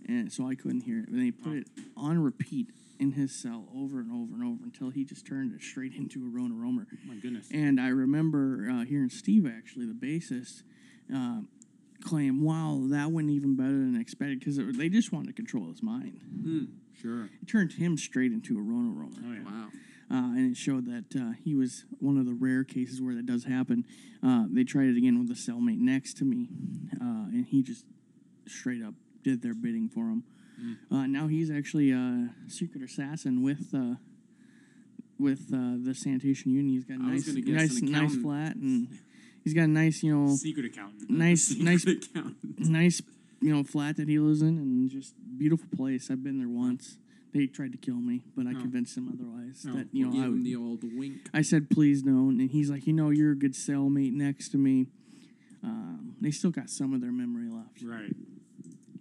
[0.07, 1.09] and so I couldn't hear it.
[1.09, 1.67] And they put it
[1.97, 5.63] on repeat in his cell over and over and over until he just turned it
[5.63, 6.87] straight into a Rona Roamer.
[7.07, 7.49] My goodness.
[7.53, 10.63] And I remember uh, hearing Steve, actually, the bassist,
[11.15, 11.41] uh,
[12.05, 15.83] claim, wow, that went even better than expected because they just wanted to control his
[15.83, 16.21] mind.
[17.01, 17.25] Sure.
[17.25, 19.39] It turned him straight into a Rona Oh yeah.
[19.45, 19.69] wow
[20.11, 23.27] Uh, and it showed that uh, he was one of the rare cases where that
[23.27, 23.85] does happen.
[24.23, 26.49] Uh, they tried it again with a cellmate next to me,
[27.01, 27.85] uh, and he just
[28.47, 30.23] straight up did their bidding for him.
[30.91, 33.97] Uh, now he's actually a secret assassin with uh,
[35.19, 36.75] with uh, the sanitation union.
[36.75, 38.89] He's got a nice, nice, nice flat, and
[39.45, 41.11] he's got a nice, you know, Secret accountant.
[41.11, 42.37] nice, nice, accountant.
[42.59, 43.03] nice,
[43.41, 46.11] you know, flat that he lives in, and just beautiful place.
[46.11, 46.97] I've been there once.
[47.37, 48.61] They tried to kill me, but I Oh.
[48.61, 49.67] convinced him otherwise.
[49.69, 51.29] Oh, that you know, Give I him would, the old wink.
[51.35, 52.41] I said, please don't.
[52.41, 54.87] And he's like, you know, you're a good cellmate next to me.
[55.63, 57.83] Um, they still got some of their memory left.
[57.83, 58.15] Right.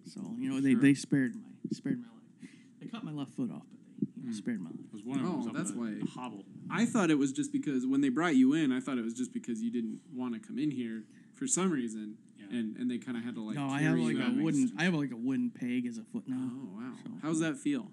[0.06, 0.82] So, you know, they, Sure.
[0.82, 2.50] they spared my spared my life.
[2.80, 3.66] They cut my left foot off,
[4.00, 4.38] but they you know, Hmm.
[4.38, 4.92] spared my life.
[4.94, 6.46] Was one of them Oh, was up that's the, why- the hobble.
[6.70, 9.14] I thought it was just because when they brought you in, I thought it was
[9.14, 12.58] just because you didn't want to come in here for some reason, Yeah.
[12.58, 13.56] and and they kind of had to like.
[13.56, 14.36] no, I have carry like you a out.
[14.38, 16.52] wooden I have like a wooden peg as a foot now.
[16.54, 16.94] Oh wow!
[17.04, 17.92] So- How's that feel?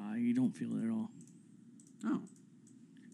[0.00, 1.10] Uh, you don't feel it at all.
[2.06, 2.22] Oh,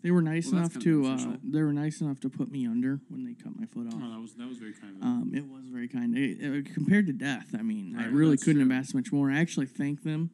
[0.02, 1.40] They were nice Well, that's enough kinda to uh, beneficial.
[1.50, 4.00] they were nice enough to put me under when they cut my foot off.
[4.02, 5.08] Oh, that was that was very kind of them.
[5.08, 6.16] Um, it was very kind.
[6.16, 8.70] It, it- compared to death, I mean, I Right, really that's couldn't true.
[8.72, 9.30] have asked much more.
[9.30, 10.30] I actually thank them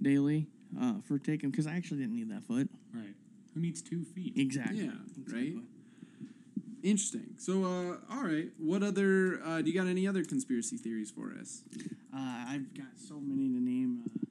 [0.00, 0.46] daily
[0.80, 2.68] uh, for taking because I actually didn't need that foot.
[2.94, 3.14] right.
[3.54, 4.34] Who needs two feet?
[4.36, 4.84] Exactly.
[4.84, 5.54] Yeah, Exactly.
[5.54, 5.62] right?
[6.82, 7.34] interesting.
[7.38, 8.50] So, uh, all right.
[8.58, 9.40] What other?
[9.44, 11.62] Uh, do you got any other conspiracy theories for us?
[12.14, 14.02] Uh, I've got so many to name.
[14.06, 14.25] Uh,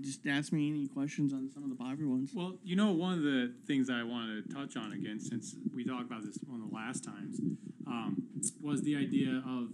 [0.00, 2.30] just, ask me any questions on some of the popular ones.
[2.34, 5.84] Well, you know, one of the things I wanted to touch on again, since we
[5.84, 7.40] talked about this one of the last times,
[7.86, 8.22] um,
[8.60, 9.68] was the idea of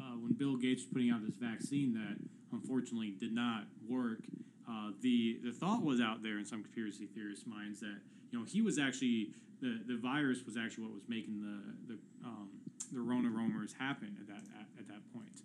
[0.00, 2.16] uh, when Bill Gates was putting out this vaccine that
[2.52, 4.20] unfortunately did not work.
[4.68, 7.98] Uh, the the thought was out there in some conspiracy theorists' minds that
[8.30, 11.98] you know he was actually the, the virus was actually what was making the the
[12.24, 12.48] um,
[12.92, 15.42] the Rona rumors happen at that at, at that point.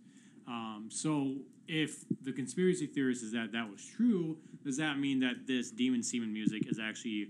[0.83, 1.35] Um, so
[1.67, 6.03] if the conspiracy theorist is that that was true, does that mean that this demon
[6.03, 7.29] semen music is actually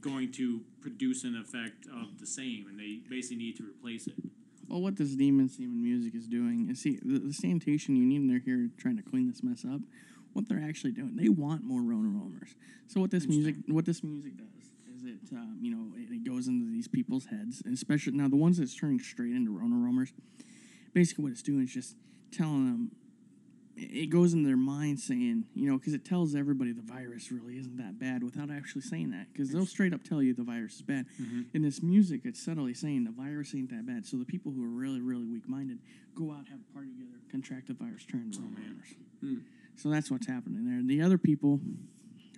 [0.00, 4.14] going to produce an effect of the same, and they basically need to replace it?
[4.68, 8.26] Well, what this demon semen music is doing is see the, the sanitation union.
[8.26, 9.80] They're here trying to clean this mess up.
[10.32, 12.54] What they're actually doing, they want more Rona roamers.
[12.86, 14.46] So what this music, what this music does,
[14.94, 18.28] is it um, you know it, it goes into these people's heads, and especially now
[18.28, 20.12] the ones that's turning straight into Rona roamers.
[20.92, 21.96] Basically, what it's doing is just
[22.32, 22.90] telling them.
[23.78, 27.58] It goes into their mind saying, you know, because it tells everybody the virus really
[27.58, 29.26] isn't that bad without actually saying that.
[29.30, 31.04] Because they'll straight up tell you the virus is bad.
[31.20, 31.42] Mm-hmm.
[31.52, 34.06] In this music, it's subtly saying the virus ain't that bad.
[34.06, 35.80] So the people who are really, really weak minded
[36.14, 39.34] go out, have a party together, contract the virus, turn into oh, hmm.
[39.76, 40.80] So that's what's happening there.
[40.82, 41.60] The other people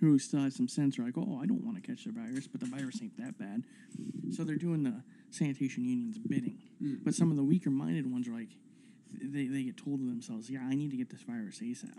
[0.01, 2.47] who still have some sense are like, oh, I don't want to catch the virus,
[2.47, 3.63] but the virus ain't that bad.
[4.35, 6.57] So they're doing the sanitation union's bidding.
[6.79, 6.95] Hmm.
[7.03, 8.49] But some of the weaker minded ones are like,
[9.13, 11.89] they, they get told to themselves, yeah, I need to get this virus ASAP.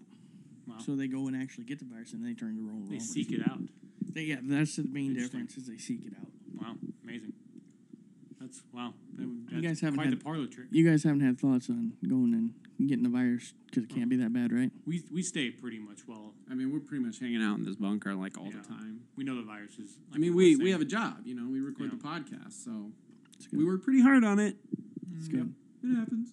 [0.66, 0.76] Wow.
[0.84, 2.86] So they go and actually get the virus and they turn to roll.
[2.88, 3.58] They seek it out.
[4.12, 6.28] They, yeah, that's the main difference is they seek it out.
[6.60, 7.32] Wow, amazing.
[8.40, 8.94] That's wow.
[9.16, 10.66] That, would- You guys haven't quite had- the parlor trick.
[10.70, 14.16] You guys haven't had thoughts on going and getting the virus because it can't be
[14.16, 14.70] that bad, right?
[14.86, 16.32] We we stay pretty much well.
[16.50, 18.60] I mean, we're pretty much hanging out in this bunker like all Yeah.
[18.62, 19.02] the time.
[19.16, 19.98] We know the virus is.
[20.14, 21.46] I mean, we, we have a job, you know.
[21.50, 21.98] We record Yeah.
[21.98, 22.02] the
[22.36, 22.90] podcast, so
[23.52, 24.56] we work pretty hard on it.
[25.18, 25.52] It's good.
[25.84, 26.32] It happens.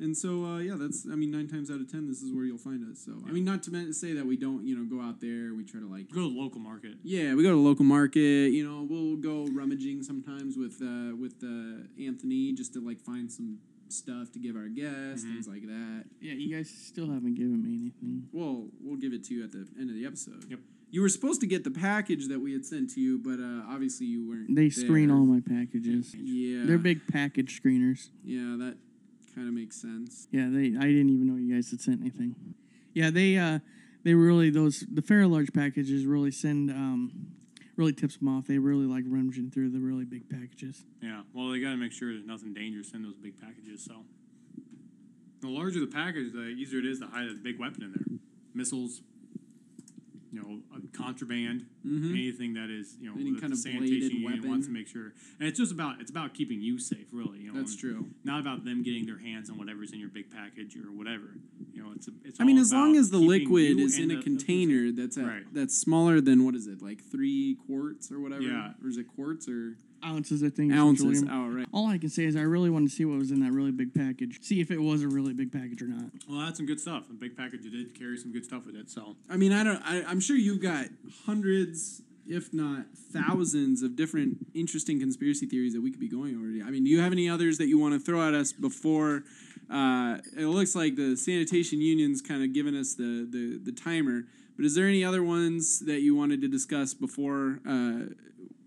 [0.00, 1.06] And so, uh, yeah, that's.
[1.10, 3.00] I mean, nine times out of ten, this is where you'll find us.
[3.04, 5.54] So, I mean, not to say that we don't, you know, go out there.
[5.54, 6.94] We try to like, go to the local market.
[7.02, 8.52] yeah, we go to the local market.
[8.52, 13.30] You know, we'll go rummaging sometimes with uh, with uh, Anthony just to like find
[13.30, 13.58] some
[13.88, 15.32] stuff to give our guests, Mhm.
[15.32, 16.04] things like that.
[16.20, 18.28] Yeah, you guys still haven't given me anything.
[18.32, 20.44] Well, we'll give it to you at the end of the episode.
[20.50, 20.60] Yep.
[20.90, 23.62] You were supposed to get the package that we had sent to you, but uh,
[23.68, 24.54] obviously you weren't.
[24.54, 25.16] They screen there.
[25.16, 26.14] all my packages.
[26.14, 26.64] Yeah.
[26.66, 28.08] They're big package screeners.
[28.24, 28.76] Yeah, that
[29.38, 30.26] kind of makes sense.
[30.32, 30.74] Yeah, they.
[30.76, 32.34] I didn't even know you guys had sent anything.
[32.92, 33.36] Yeah, they.
[33.38, 33.60] uh
[34.04, 37.12] They really those the fair large packages really send um
[37.76, 38.46] really tips them off.
[38.46, 40.84] They really like rummaging through the really big packages.
[41.00, 41.22] Yeah.
[41.32, 43.84] Well, they got to make sure there's nothing dangerous in those big packages.
[43.84, 44.04] So,
[45.40, 48.18] the larger the package, the easier it is to hide a big weapon in there.
[48.54, 49.02] Missiles.
[50.30, 52.10] You know, uh, contraband, Mm-hmm.
[52.12, 54.50] anything that is you know Any the kind of sanitation bladed union weapon.
[54.50, 57.38] wants to make sure, and it's just about it's about keeping you safe, really.
[57.38, 58.06] You know, That's true.
[58.24, 61.36] Not about them getting their hands on whatever's in your big package or whatever.
[61.72, 62.40] You know, it's a, it's.
[62.40, 65.16] I mean, all as long as the liquid is in a the- the container that's
[65.16, 65.42] at, Right.
[65.54, 68.42] that's smaller than what is it, like three quarts or whatever?
[68.42, 68.72] Yeah.
[68.82, 70.72] Or is it quarts or Ounces, I think.
[70.72, 71.04] ounces?
[71.06, 71.30] essentially.
[71.36, 71.66] Oh, right.
[71.72, 73.72] All I can say is I really wanted to see what was in that really
[73.72, 74.38] big package.
[74.42, 76.12] See if it was a really big package or not.
[76.28, 77.10] Well, that's some good stuff.
[77.10, 78.88] A big package it did carry some good stuff with it.
[78.90, 79.82] So I mean, I don't.
[79.84, 80.86] I, I'm sure you've got
[81.26, 81.67] hundreds,
[82.26, 86.46] if not thousands, of different interesting conspiracy theories that we could be going over.
[86.66, 89.22] I mean, do you have any others that you want to throw at us before?
[89.70, 94.24] Uh, it looks like the sanitation union's kind of given us the, the the timer.
[94.56, 98.06] But is there any other ones that you wanted to discuss before uh,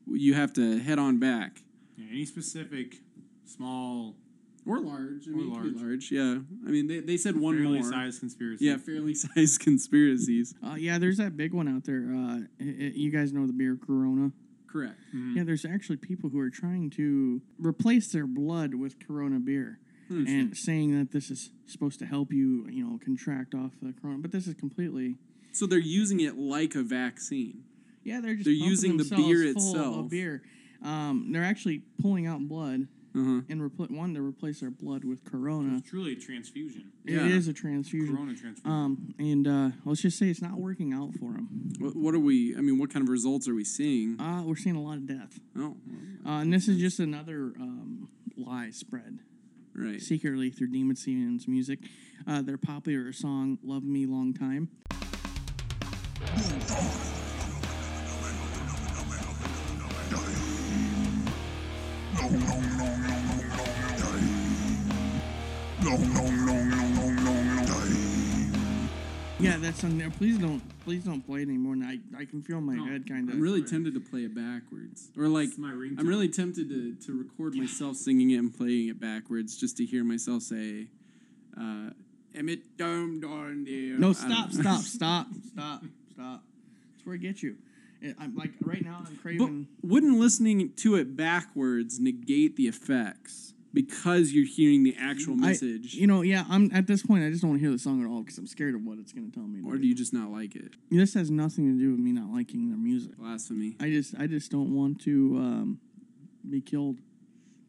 [0.08, 1.62] you have to head on back?
[2.02, 2.98] yeah, any specific
[3.46, 4.16] small,
[4.65, 5.28] Or large.
[5.28, 5.82] I Or mean, it could be large.
[5.82, 6.12] large.
[6.12, 6.38] Yeah.
[6.67, 7.91] I mean, they, they said one fairly more.
[7.91, 8.65] sized conspiracy.
[8.65, 10.54] Yeah, fairly sized conspiracies.
[10.65, 12.06] Uh, yeah, there's that big one out there.
[12.13, 14.32] Uh, i i you guys know the beer Corona.
[14.67, 15.00] Correct.
[15.13, 15.36] Mhm.
[15.36, 19.80] Yeah, there's actually people who are trying to replace their blood with Corona beer.
[20.08, 20.28] Hmm.
[20.28, 24.17] and saying that this is supposed to help you, you know, contract off the corona.
[24.19, 25.15] But this is completely
[25.54, 27.63] So they're using it like a vaccine.
[28.04, 28.19] yeah.
[28.19, 29.97] They're just They're using the themselves beer full itself.
[30.00, 30.43] Of beer.
[30.84, 33.41] Um, they're actually pulling out blood Uh-huh.
[33.50, 35.78] and repl- one to replace their blood with Corona.
[35.80, 36.91] It's truly a transfusion.
[37.04, 37.26] Yeah.
[37.26, 38.15] It is a transfusion.
[38.15, 38.71] Corona transfusion.
[38.71, 41.74] Um, and uh, let's just say it's not working out for them.
[41.80, 42.56] What, what are we?
[42.58, 44.17] I mean, what kind of results are we seeing?
[44.19, 45.39] Uh, we're seeing a lot of death.
[45.58, 45.76] Oh,
[46.26, 49.19] Uh, and this is just another um, lie spread
[49.76, 50.00] right.
[50.02, 51.80] secretly through Demon Semen's music.
[52.26, 54.69] Uh, their popular song "Love Me Long Time."
[69.71, 70.10] That's on there.
[70.10, 71.75] Please don't, please don't play it anymore.
[71.86, 73.36] I, I can feel my No, head kind of.
[73.36, 75.99] I'm really tempted to play it backwards, or like It's my ringtone.
[75.99, 79.86] I'm really tempted to, to record myself singing it and playing it backwards just to
[79.86, 80.88] hear myself say,
[81.60, 81.91] uh,
[82.36, 84.62] "Emmett dum dum dear." No, I stop, don't know.
[84.62, 85.81] stop, stop, stop,
[86.13, 86.41] stop.
[86.93, 87.55] That's where I get you.
[88.01, 89.03] It- I'm like right now.
[89.07, 89.67] I'm But craving.
[89.81, 93.53] wouldn't listening to it backwards negate the effects?
[93.73, 96.43] Because you're hearing the actual I- message, you know, yeah.
[96.49, 97.23] I'm at this point.
[97.23, 98.99] I just don't want to hear the song at all because I'm scared of what
[98.99, 99.62] it's going to tell me.
[99.62, 100.73] to or do you just not like it?
[100.89, 103.17] This has nothing to do with me not liking their music.
[103.17, 103.77] Blasphemy.
[103.79, 105.79] I just, I just don't want to um,
[106.49, 106.97] be killed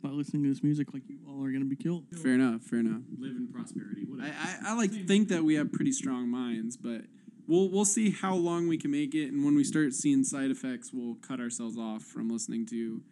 [0.03, 2.05] by listening to this music like you all are going to be killed.
[2.21, 2.63] Fair enough.
[2.63, 3.03] Fair enough.
[3.19, 4.03] Live in prosperity.
[4.03, 4.35] I, Whatever.
[4.67, 7.03] I, I like to think that we have pretty strong minds, but
[7.47, 10.51] we'll we'll see how long we can make it, and when we start seeing side
[10.51, 13.03] effects, we'll cut ourselves off from listening to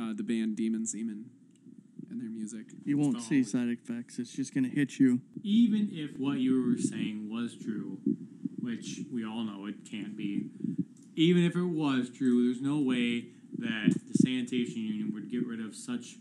[0.00, 1.26] uh, the band Demon Semen
[2.10, 2.66] and their music.
[2.84, 3.20] You won't No.
[3.20, 4.18] see side effects.
[4.18, 5.20] It's just going to hit you.
[5.42, 7.98] Even if what you were saying was true,
[8.58, 10.50] which we all know it can't be,
[11.16, 13.26] even if it was true, there's no way
[13.58, 16.16] that the sanitation union would get rid of such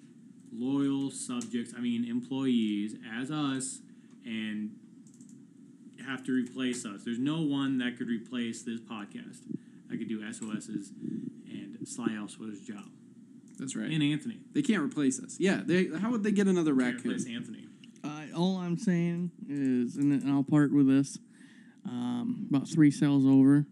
[0.52, 3.82] loyal subjects, I mean employees, as us,
[4.26, 4.76] and
[6.06, 7.04] have to replace us.
[7.04, 9.40] There's no one that could replace this podcast.
[9.92, 10.92] I could do SOS's
[11.50, 12.86] and Sly Elsewhere's job.
[13.60, 13.90] That's right.
[13.92, 14.40] And Anthony.
[14.54, 15.36] They can't replace us.
[15.40, 15.62] Yeah.
[15.66, 15.88] They.
[15.88, 17.28] How would they get another Can't replace?
[17.28, 17.66] Anthony.
[18.04, 21.18] Uh, all I'm saying is, and I'll part with this.
[21.86, 23.66] Um, about three cells over,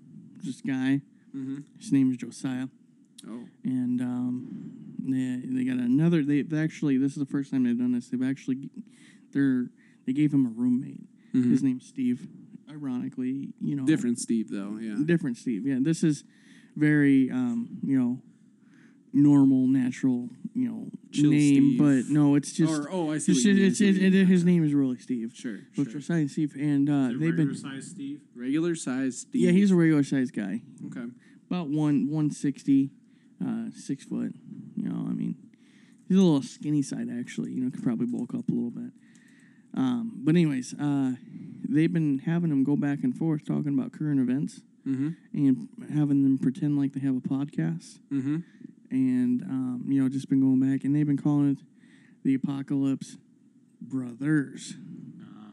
[0.43, 1.02] this guy.
[1.36, 1.58] Mm-hmm.
[1.80, 2.67] His name is Josiah,
[3.28, 3.45] Oh.
[3.63, 4.47] and um,
[5.00, 6.23] they they got another.
[6.23, 8.10] They they actually this is the first time they've done this.
[8.10, 8.69] They've actually
[9.34, 9.69] they're
[10.06, 11.04] they gave him a roommate.
[11.34, 11.52] Mhm.
[11.52, 12.28] His name's Steve.
[12.69, 14.78] Ironically, you know, Different Steve though.
[14.82, 14.95] Yeah.
[15.06, 15.65] different Steve.
[15.65, 16.23] Yeah, this is
[16.76, 18.19] very um, you know
[19.13, 21.80] normal, natural, you know Chill name, Steve.
[21.80, 22.72] but no, it's just.
[22.72, 23.32] or oh, I see.
[23.32, 25.32] It's what you mean, it's, it's, it, his name is really Steve.
[25.36, 25.60] Sure.
[25.76, 26.02] So sure.
[26.15, 28.22] And Steve, and uh, The they've been regular size Steve.
[28.36, 29.41] Regular size Steve.
[29.41, 31.06] yeah, he's a regular size guy, okay.
[31.50, 32.91] about one one sixty,
[33.46, 34.34] uh, six foot.
[34.76, 35.36] You know, I mean,
[36.08, 37.52] he's a little skinny side actually.
[37.54, 38.91] You know, could probably bulk up a little bit.
[39.74, 41.13] Um, but anyways, uh,
[41.70, 45.10] they've been having him go back and forth talking about current events Mm-hmm.
[45.34, 48.38] and having them pretend like they have a podcast, Mm-hmm.
[48.89, 51.58] And um, you know, just been going back and they've been calling it
[52.23, 53.17] the Apocalypse
[53.82, 54.73] Brothers.
[55.21, 55.52] Uh,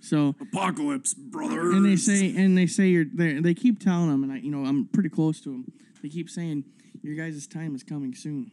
[0.00, 4.22] So Apocalypse, brothers, and they say and they say you're they they keep telling them
[4.22, 5.72] and I you know I'm pretty close to them.
[6.02, 6.64] They keep saying
[7.02, 8.50] your guys' time is coming soon.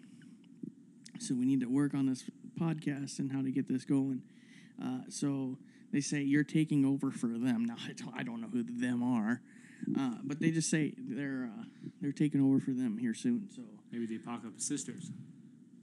[1.19, 2.24] So we need to work on this
[2.60, 4.22] podcast and how to get this going.
[4.84, 5.58] Uh, so
[5.91, 7.65] they say you're taking over for them.
[7.65, 9.41] Now I don't, I don't know who the them are,
[9.98, 11.63] uh, but they just say they're uh,
[12.02, 13.48] they're taking over for them here soon.
[13.56, 15.12] So maybe the Apocalypse Sisters.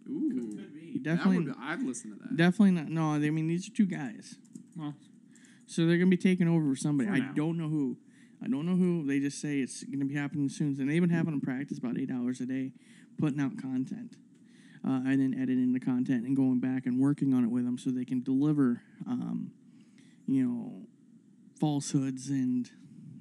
[0.08, 0.58] Ooh.
[1.02, 2.36] definitely That would, I'd listen to that.
[2.36, 2.88] definitely not.
[2.88, 4.34] No, I mean these are two guys.
[4.76, 4.94] Well,
[5.66, 7.08] So they're gonna be taking over for somebody.
[7.08, 7.32] For I now.
[7.34, 7.96] don't know who.
[8.42, 9.06] I don't know who.
[9.06, 10.76] They just say it's gonna be happening soon.
[10.80, 12.72] And they've been having them practice about eight hours a day,
[13.18, 14.16] putting out content,
[14.84, 17.78] uh, and then editing the content and going back and working on it with them
[17.78, 19.52] so they can deliver, um,
[20.26, 20.86] you know,
[21.60, 22.70] falsehoods and.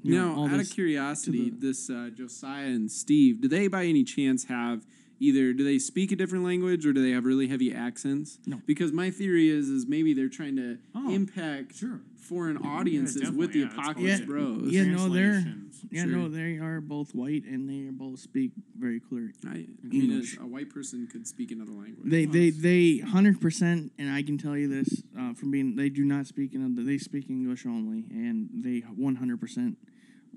[0.02, 3.68] You Now, all out this of curiosity, the- this uh, Josiah and Steve, do they
[3.68, 4.86] by any chance have
[5.22, 8.40] either do they speak a different language or do they have really heavy accents?
[8.46, 8.62] No.
[8.66, 12.00] Because my theory is is maybe they're trying to Oh, impact sure.
[12.16, 14.72] foreign audiences with the yeah, Apocalypse Yeah, Bros.
[14.72, 15.56] yeah, no, they're-
[15.92, 16.12] Yeah, Sure.
[16.12, 19.34] no, they are both white and they both speak very clear.
[19.46, 20.34] I, I mean, English.
[20.38, 22.10] as a white person could speak another language.
[22.10, 25.90] They they they hundred percent, and I can tell you this uh, from being they
[25.90, 29.78] do not speak in they speak English only, and they one hundred percent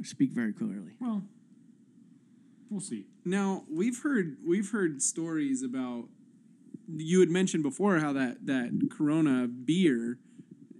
[0.04, 0.92] speak very clearly.
[1.00, 1.22] Well,
[2.70, 3.06] we'll see.
[3.24, 6.08] Now we've heard we've heard stories about
[6.88, 10.18] you had mentioned before how that that Corona beer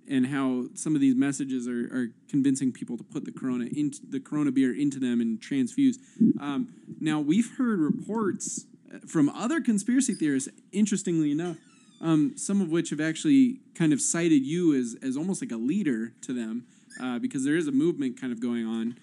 [0.08, 4.00] and how some of these messages are, are convincing people to put the Corona into
[4.08, 5.98] the Corona beer into them and transfuse.
[6.40, 11.56] Um, now we've heard reports uh, from other conspiracy theorists, interestingly enough,
[12.00, 15.56] um, some of which have actually kind of cited you as as almost like a
[15.56, 16.66] leader to them,
[17.00, 18.96] uh, because there is a movement kind of going on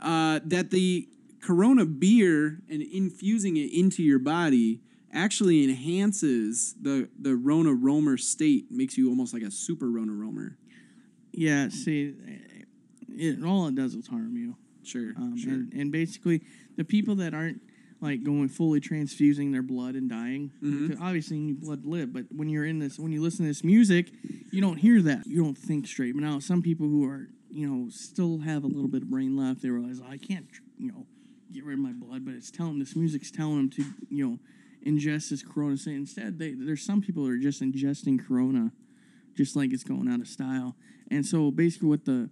[0.00, 1.08] uh, that the
[1.40, 4.80] Corona beer and infusing it into your body
[5.12, 10.58] actually enhances the the Rona Roamer state, makes you almost like a super Rona Roamer.
[11.32, 12.14] Yeah, see,
[13.08, 14.56] it all it does is harm you.
[14.82, 15.52] Sure, Um, sure.
[15.52, 16.42] and, and basically,
[16.76, 17.60] the people that aren't
[18.00, 20.88] like going fully transfusing their blood and dying, Mhm.
[20.88, 22.12] because obviously you need blood to live.
[22.12, 24.12] But when you're in this, when you listen to this music,
[24.52, 25.26] you don't hear that.
[25.26, 26.12] You don't think straight.
[26.14, 29.34] But now some people who are, you know, still have a little bit of brain
[29.34, 30.46] left, they realize I can't,
[30.78, 31.06] you know,
[31.52, 32.24] get rid of my blood.
[32.24, 34.38] But it's telling this music's telling them to, you know,
[34.86, 35.78] ingest this Corona.
[35.78, 38.72] So instead, they, there's some people that are just ingesting Corona,
[39.34, 40.76] just like it's going out of style.
[41.10, 42.28] And so basically, what the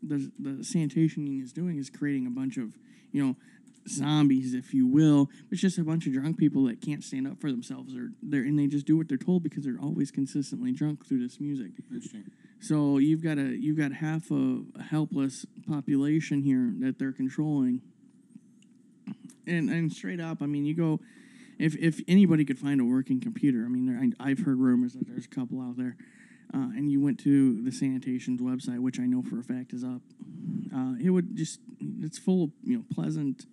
[0.00, 2.78] the, the sanitation union is doing is creating a bunch of
[3.10, 3.36] you know
[3.88, 7.40] zombies if you will it's just a bunch of drunk people that can't stand up
[7.40, 10.70] for themselves or they're and they just do what they're told because they're always consistently
[10.70, 12.30] drunk through this music Interesting.
[12.60, 17.80] So you've got a you've got half a helpless population here that they're controlling
[19.46, 21.00] and and straight up i mean you go
[21.58, 24.92] if if anybody could find a working computer, I mean, there, I, I've heard rumors
[24.94, 25.96] that there's a couple out there,
[26.54, 29.84] uh, and you went to the sanitation's website, which I know for a fact is
[29.84, 30.02] up.
[30.74, 31.60] Uh, it would just
[32.00, 33.46] it's full of you know pleasant,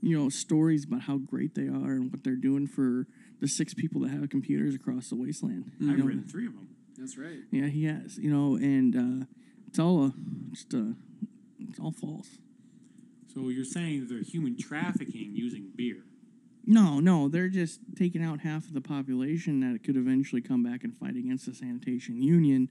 [0.00, 3.06] you know stories about how great they are and what they're doing for
[3.40, 5.72] the six people that have computers across the wasteland.
[5.78, 6.68] You I've written three of them.
[6.98, 7.38] That's right.
[7.50, 8.18] yeah, he has.
[8.18, 9.26] You know, and uh,
[9.68, 10.10] it's all uh,
[10.52, 10.94] just uh,
[11.58, 12.38] it's all false.
[13.32, 16.04] So you're saying that they're human trafficking using beer?
[16.66, 20.84] No, no, they're just taking out half of the population that could eventually come back
[20.84, 22.68] and fight against the sanitation union.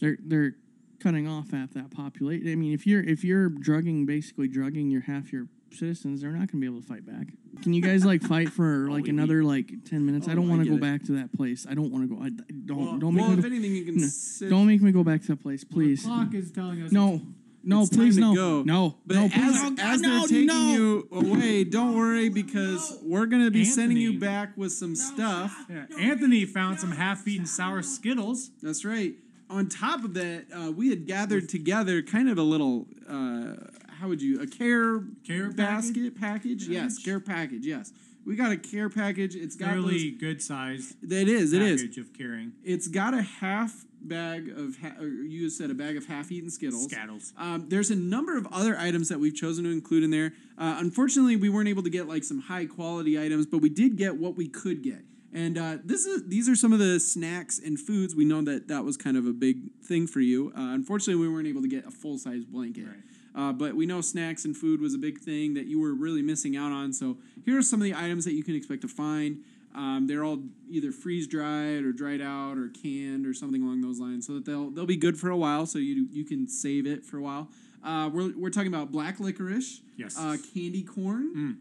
[0.00, 0.56] They're they're
[1.00, 2.50] cutting off half that population.
[2.50, 6.38] I mean, if you're if you're drugging basically drugging your half your citizens, they're not
[6.38, 7.26] going to be able to fight back.
[7.62, 10.28] Can you guys like fight for like we- another like ten minutes?
[10.28, 10.80] I Oh, don't want to go it.
[10.80, 11.66] back to that place.
[11.68, 12.22] I don't want to go.
[12.22, 12.30] I, I
[12.66, 14.50] don't Well- don't make Well, me if go, anything, you can no, sit.
[14.50, 16.04] don't make me go back to that place, Well, the please.
[16.04, 16.92] clock is telling us.
[16.92, 17.20] No,
[17.64, 18.62] no, It's time please to no, go.
[18.62, 20.72] no, But no, as, please, oh, God, as they're no, taking no.
[20.72, 24.20] you away, don't worry because we're gonna be sending you Anthony.
[24.26, 25.52] back with some stuff.
[25.68, 28.50] Yeah, Anthony found some half-eaten sour Skittles.
[28.62, 29.14] That's right.
[29.50, 32.86] On top of that, uh, we had gathered together kind of a little.
[33.08, 33.54] Uh,
[34.00, 36.68] how would you a care Care basket package?
[36.68, 37.66] Yes, care package.
[37.66, 37.92] Yes,
[38.24, 39.34] we got a care package.
[39.36, 40.94] It's got Fairly good size.
[41.02, 41.52] It is.
[41.52, 41.82] It is.
[41.82, 44.76] package of carrying It's got a half bag of.
[44.80, 46.90] Ha- or you said a bag of half-eaten Skittles.
[46.90, 47.32] Skittles.
[47.38, 50.32] Um, there's a number of other items that we've chosen to include in there.
[50.58, 53.96] Uh, unfortunately, we weren't able to get like some high quality items, but we did
[53.96, 55.02] get what we could get.
[55.32, 58.14] And uh, this is these are some of the snacks and foods.
[58.14, 60.48] We know that that was kind of a big thing for you.
[60.56, 62.86] Uh, unfortunately, we weren't able to get a full size blanket.
[62.86, 62.96] Right.
[63.36, 66.22] Uh, but we know snacks and food was a big thing that you were really
[66.22, 66.92] missing out on.
[66.92, 69.44] So here are some of the items that you can expect to find.
[69.74, 74.00] Um, they're all either freeze dried or dried out or canned or something along those
[74.00, 75.66] lines, so that they'll they'll be good for a while.
[75.66, 77.48] So you you can save it for a while.
[77.84, 80.16] Uh, we're, we're talking about black licorice, Yes.
[80.18, 81.32] uh, candy corn.
[81.36, 81.56] Mm.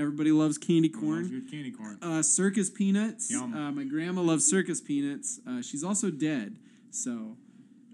[0.00, 1.28] Everybody loves candy Loves corn.
[1.28, 1.98] Good candy corn.
[2.02, 3.30] Uh, circus peanuts.
[3.30, 3.54] Yum.
[3.54, 5.38] Uh, my grandma loves circus peanuts.
[5.46, 6.56] Uh, she's also dead,
[6.90, 7.36] so.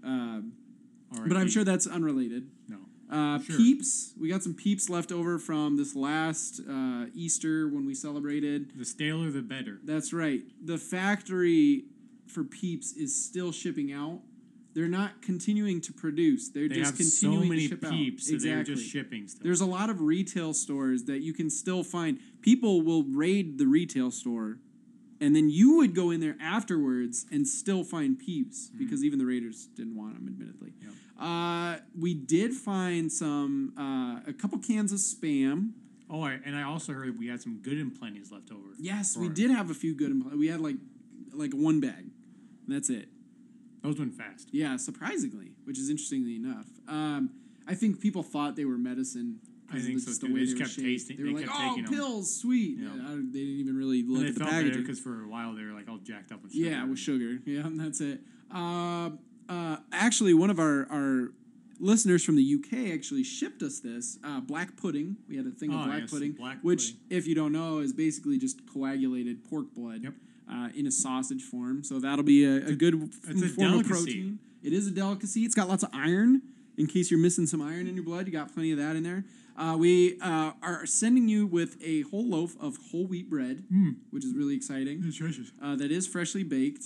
[0.03, 0.53] Um,
[1.27, 2.47] but I'm sure that's unrelated.
[3.15, 3.57] Uh, Sure.
[3.57, 4.13] Peeps.
[4.19, 8.71] We got some peeps left over from this last uh, Easter when we celebrated.
[8.77, 9.79] The staler, the better.
[9.83, 10.41] That's right.
[10.63, 11.85] The factory
[12.27, 14.19] for Peeps is still shipping out.
[14.73, 16.49] They're not continuing to produce.
[16.49, 18.27] They're They just have so many to ship peeps out.
[18.27, 18.49] that exactly.
[18.55, 19.41] they're just shipping stuff.
[19.43, 22.19] There's a lot of retail stores that you can still find.
[22.41, 24.57] People will raid the retail store,
[25.21, 29.25] and then you would go in there afterwards and still find peeps because even the
[29.25, 30.73] raiders didn't want them, admittedly.
[30.81, 30.91] Yep.
[31.19, 35.71] Uh, we did find some, uh, a couple cans of spam.
[36.09, 37.91] oh, and I also heard we had some good and
[38.31, 38.75] left over.
[38.77, 40.11] Yes, we did have a few good.
[40.11, 40.75] Impl- we had like,
[41.31, 42.07] like one bag.
[42.67, 43.07] That's it.
[43.81, 44.49] Those went fast.
[44.51, 46.65] Yeah, surprisingly, which is interestingly enough.
[46.87, 47.29] Um,
[47.67, 49.39] I think people thought they were medicine.
[49.71, 50.27] I think so, just too.
[50.27, 50.85] the They way just were kept shaped.
[50.87, 52.87] tasting- They were they like, kept "Oh, taking 'em." pills, sweet." Yeah.
[52.89, 54.81] Uh, they didn't even really look And they at the packaging.
[54.81, 56.69] because for a while they were like all jacked up with sugar.
[56.69, 57.39] Yeah, with sugar.
[57.45, 58.21] Yeah, that's it.
[58.53, 59.11] Uh,
[59.49, 61.31] uh, actually, one of our, our
[61.79, 65.17] listeners from the UK actually shipped us this uh, black pudding.
[65.27, 67.17] We had a thing of Oh, black yes, pudding, black which, pudding.
[67.17, 70.13] if you don't know, is basically just coagulated pork blood Yep.
[70.49, 71.83] uh, in a sausage form.
[71.83, 73.89] So that'll be a, a good it's a form of delicacy.
[73.93, 74.39] protein.
[74.63, 75.41] It is a delicacy.
[75.43, 76.41] It's got lots of iron.
[76.77, 79.03] In case you're missing some iron in your blood, you got plenty of that in
[79.03, 79.23] there.
[79.57, 83.63] Uh, we uh, are sending you with a whole loaf of whole wheat bread,
[84.11, 85.01] which is really exciting
[85.63, 86.83] uh, that is freshly baked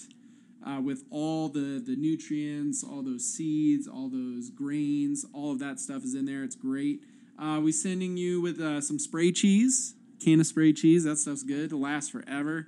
[0.65, 5.79] uh, with all the, the nutrients, all those seeds, all those grains, all of that
[5.79, 6.43] stuff is in there.
[6.43, 7.01] It's great.
[7.41, 11.05] Uh, we sending you with uh, some spray cheese, can of spray cheese.
[11.05, 11.65] That stuff's good.
[11.65, 12.67] It'll last forever.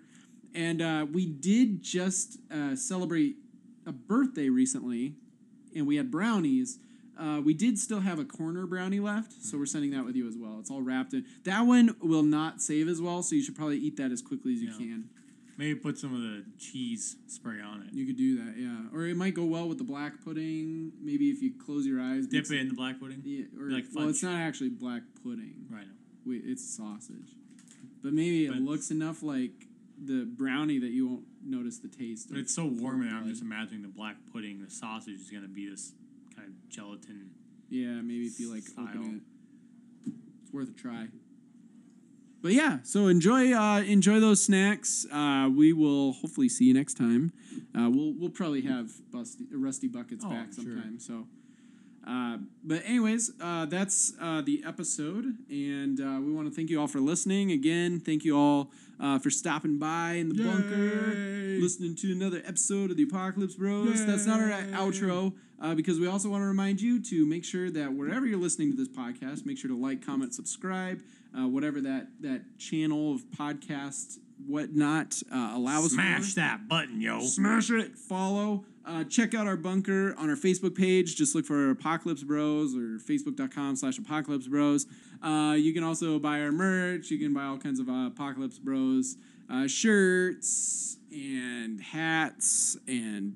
[0.56, 3.36] And uh, we did just uh, celebrate
[3.86, 5.16] a birthday recently,
[5.76, 6.80] and we had brownies.
[7.22, 10.28] Uh, we did still have a corner brownie left, so we're sending that with you
[10.28, 10.57] as well.
[10.59, 11.24] It's all wrapped in.
[11.43, 14.53] That one will not save as well, so you should probably eat that as quickly
[14.53, 14.78] as you Yeah.
[14.78, 15.09] can.
[15.57, 17.93] Maybe put some of the cheese spray on it.
[17.93, 18.88] You could do that, yeah.
[18.91, 20.93] Or it might go well with the black pudding.
[20.99, 23.22] Maybe if you close your eyes, Dip it in the black pudding.
[23.24, 25.67] Yeah, or, Like well, it's not actually black pudding.
[25.69, 25.86] Right.
[26.26, 27.36] Wait, it's sausage.
[28.01, 29.67] But maybe it looks enough like
[30.03, 32.30] the brownie that you won't notice the taste.
[32.30, 35.47] But it's so warm, and I'm just imagining the black pudding, the sausage is gonna
[35.47, 35.93] be this
[36.70, 37.32] gelatin.
[37.70, 38.86] Yeah, maybe if you like Style.
[38.89, 39.22] open
[40.06, 40.12] it,
[40.43, 41.08] it's worth a try.
[42.41, 45.06] But yeah, so enjoy uh, enjoy those snacks.
[45.12, 47.32] Uh, we will hopefully see you next time.
[47.78, 50.64] Uh, we'll we'll probably have busty, rusty buckets Oh, back sure.
[50.64, 50.99] sometime.
[50.99, 51.28] So,
[52.08, 56.80] uh, but anyways, uh, that's uh, the episode, and uh, we want to thank you
[56.80, 57.52] all for listening.
[57.52, 62.89] Again, thank you all uh, for stopping by in the bunker, listening to another episode
[62.91, 64.06] of the Apocalypse Bros.
[64.06, 67.70] That's not our outro uh, because we also want to remind you to make sure
[67.70, 71.02] that wherever you're listening to this podcast, make sure to like, comment, subscribe,
[71.38, 75.22] uh, whatever that that channel of podcast whatnot.
[75.32, 76.45] Uh, allow Smash more.
[76.45, 77.22] that button, yo.
[77.22, 77.95] Smash it.
[77.95, 78.66] Follow.
[78.86, 81.15] Uh, check out our bunker on our Facebook page.
[81.15, 84.88] Just look for Apocalypse Bros or facebook.com slash Apocalypse Bros.
[85.21, 87.11] Uh, you can also buy our merch.
[87.11, 89.17] You can buy all kinds of uh, Apocalypse Bros
[89.51, 93.36] uh, shirts and hats and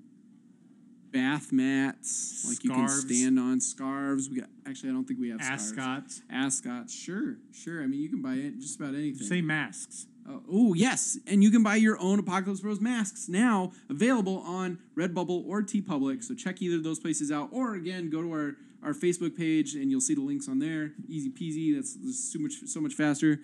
[1.11, 5.29] bath mats like you can stand on scarves we got actually i don't think we
[5.29, 6.21] have scarves Ascots.
[6.29, 10.07] ascots sure sure i mean you can buy it just about anything Say masks.
[10.27, 14.79] Oh, oh, yes, and you can buy your own Apocalypse Bros masks now available on
[14.97, 16.23] Redbubble or TeePublic.
[16.23, 19.75] So check either of those places out, or again go to our, our Facebook page
[19.75, 20.93] and you'll see the links on there.
[21.07, 21.75] Easy peasy.
[21.75, 23.39] That's, that's so much so much faster.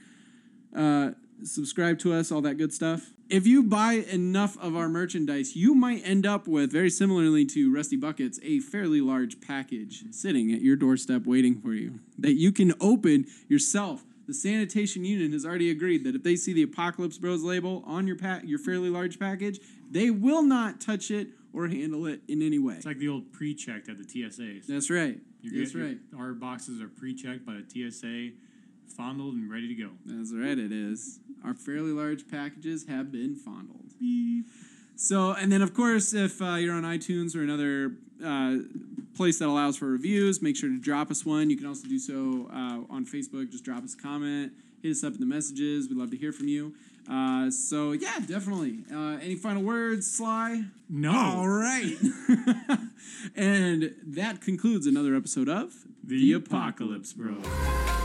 [0.75, 1.11] Uh,
[1.43, 3.11] subscribe to us, all that good stuff.
[3.29, 7.73] If you buy enough of our merchandise, you might end up with very similarly to
[7.73, 12.51] Rusty Buckets, a fairly large package sitting at your doorstep waiting for you that you
[12.51, 14.03] can open yourself.
[14.31, 18.07] The sanitation unit has already agreed that if they see the Apocalypse Bros label on
[18.07, 19.59] your pa- your fairly large package,
[19.89, 22.75] they will not touch it or handle it in any way.
[22.75, 24.67] It's like the old pre-checked at the TSAs.
[24.67, 25.19] That's right.
[25.41, 25.97] You That's get right.
[26.17, 28.29] Our boxes are pre-checked by the TSA,
[28.95, 29.89] fondled and ready to go.
[30.05, 31.19] That's right, it is.
[31.43, 33.91] Our fairly large packages have been fondled.
[34.95, 38.59] So, and then of course, if uh, you're on iTunes or another uh,
[39.15, 41.49] place that allows for reviews, make sure to drop us one.
[41.49, 43.51] You can also do so uh, on Facebook.
[43.51, 45.89] Just drop us a comment, hit us up in the messages.
[45.89, 46.73] We'd love to hear from you.
[47.09, 48.79] Uh, so, yeah, definitely.
[48.93, 50.65] Uh, any final words, Sly?
[50.89, 51.11] No.
[51.11, 51.97] All right.
[53.35, 58.00] and that concludes another episode of The Apocalypse Bros.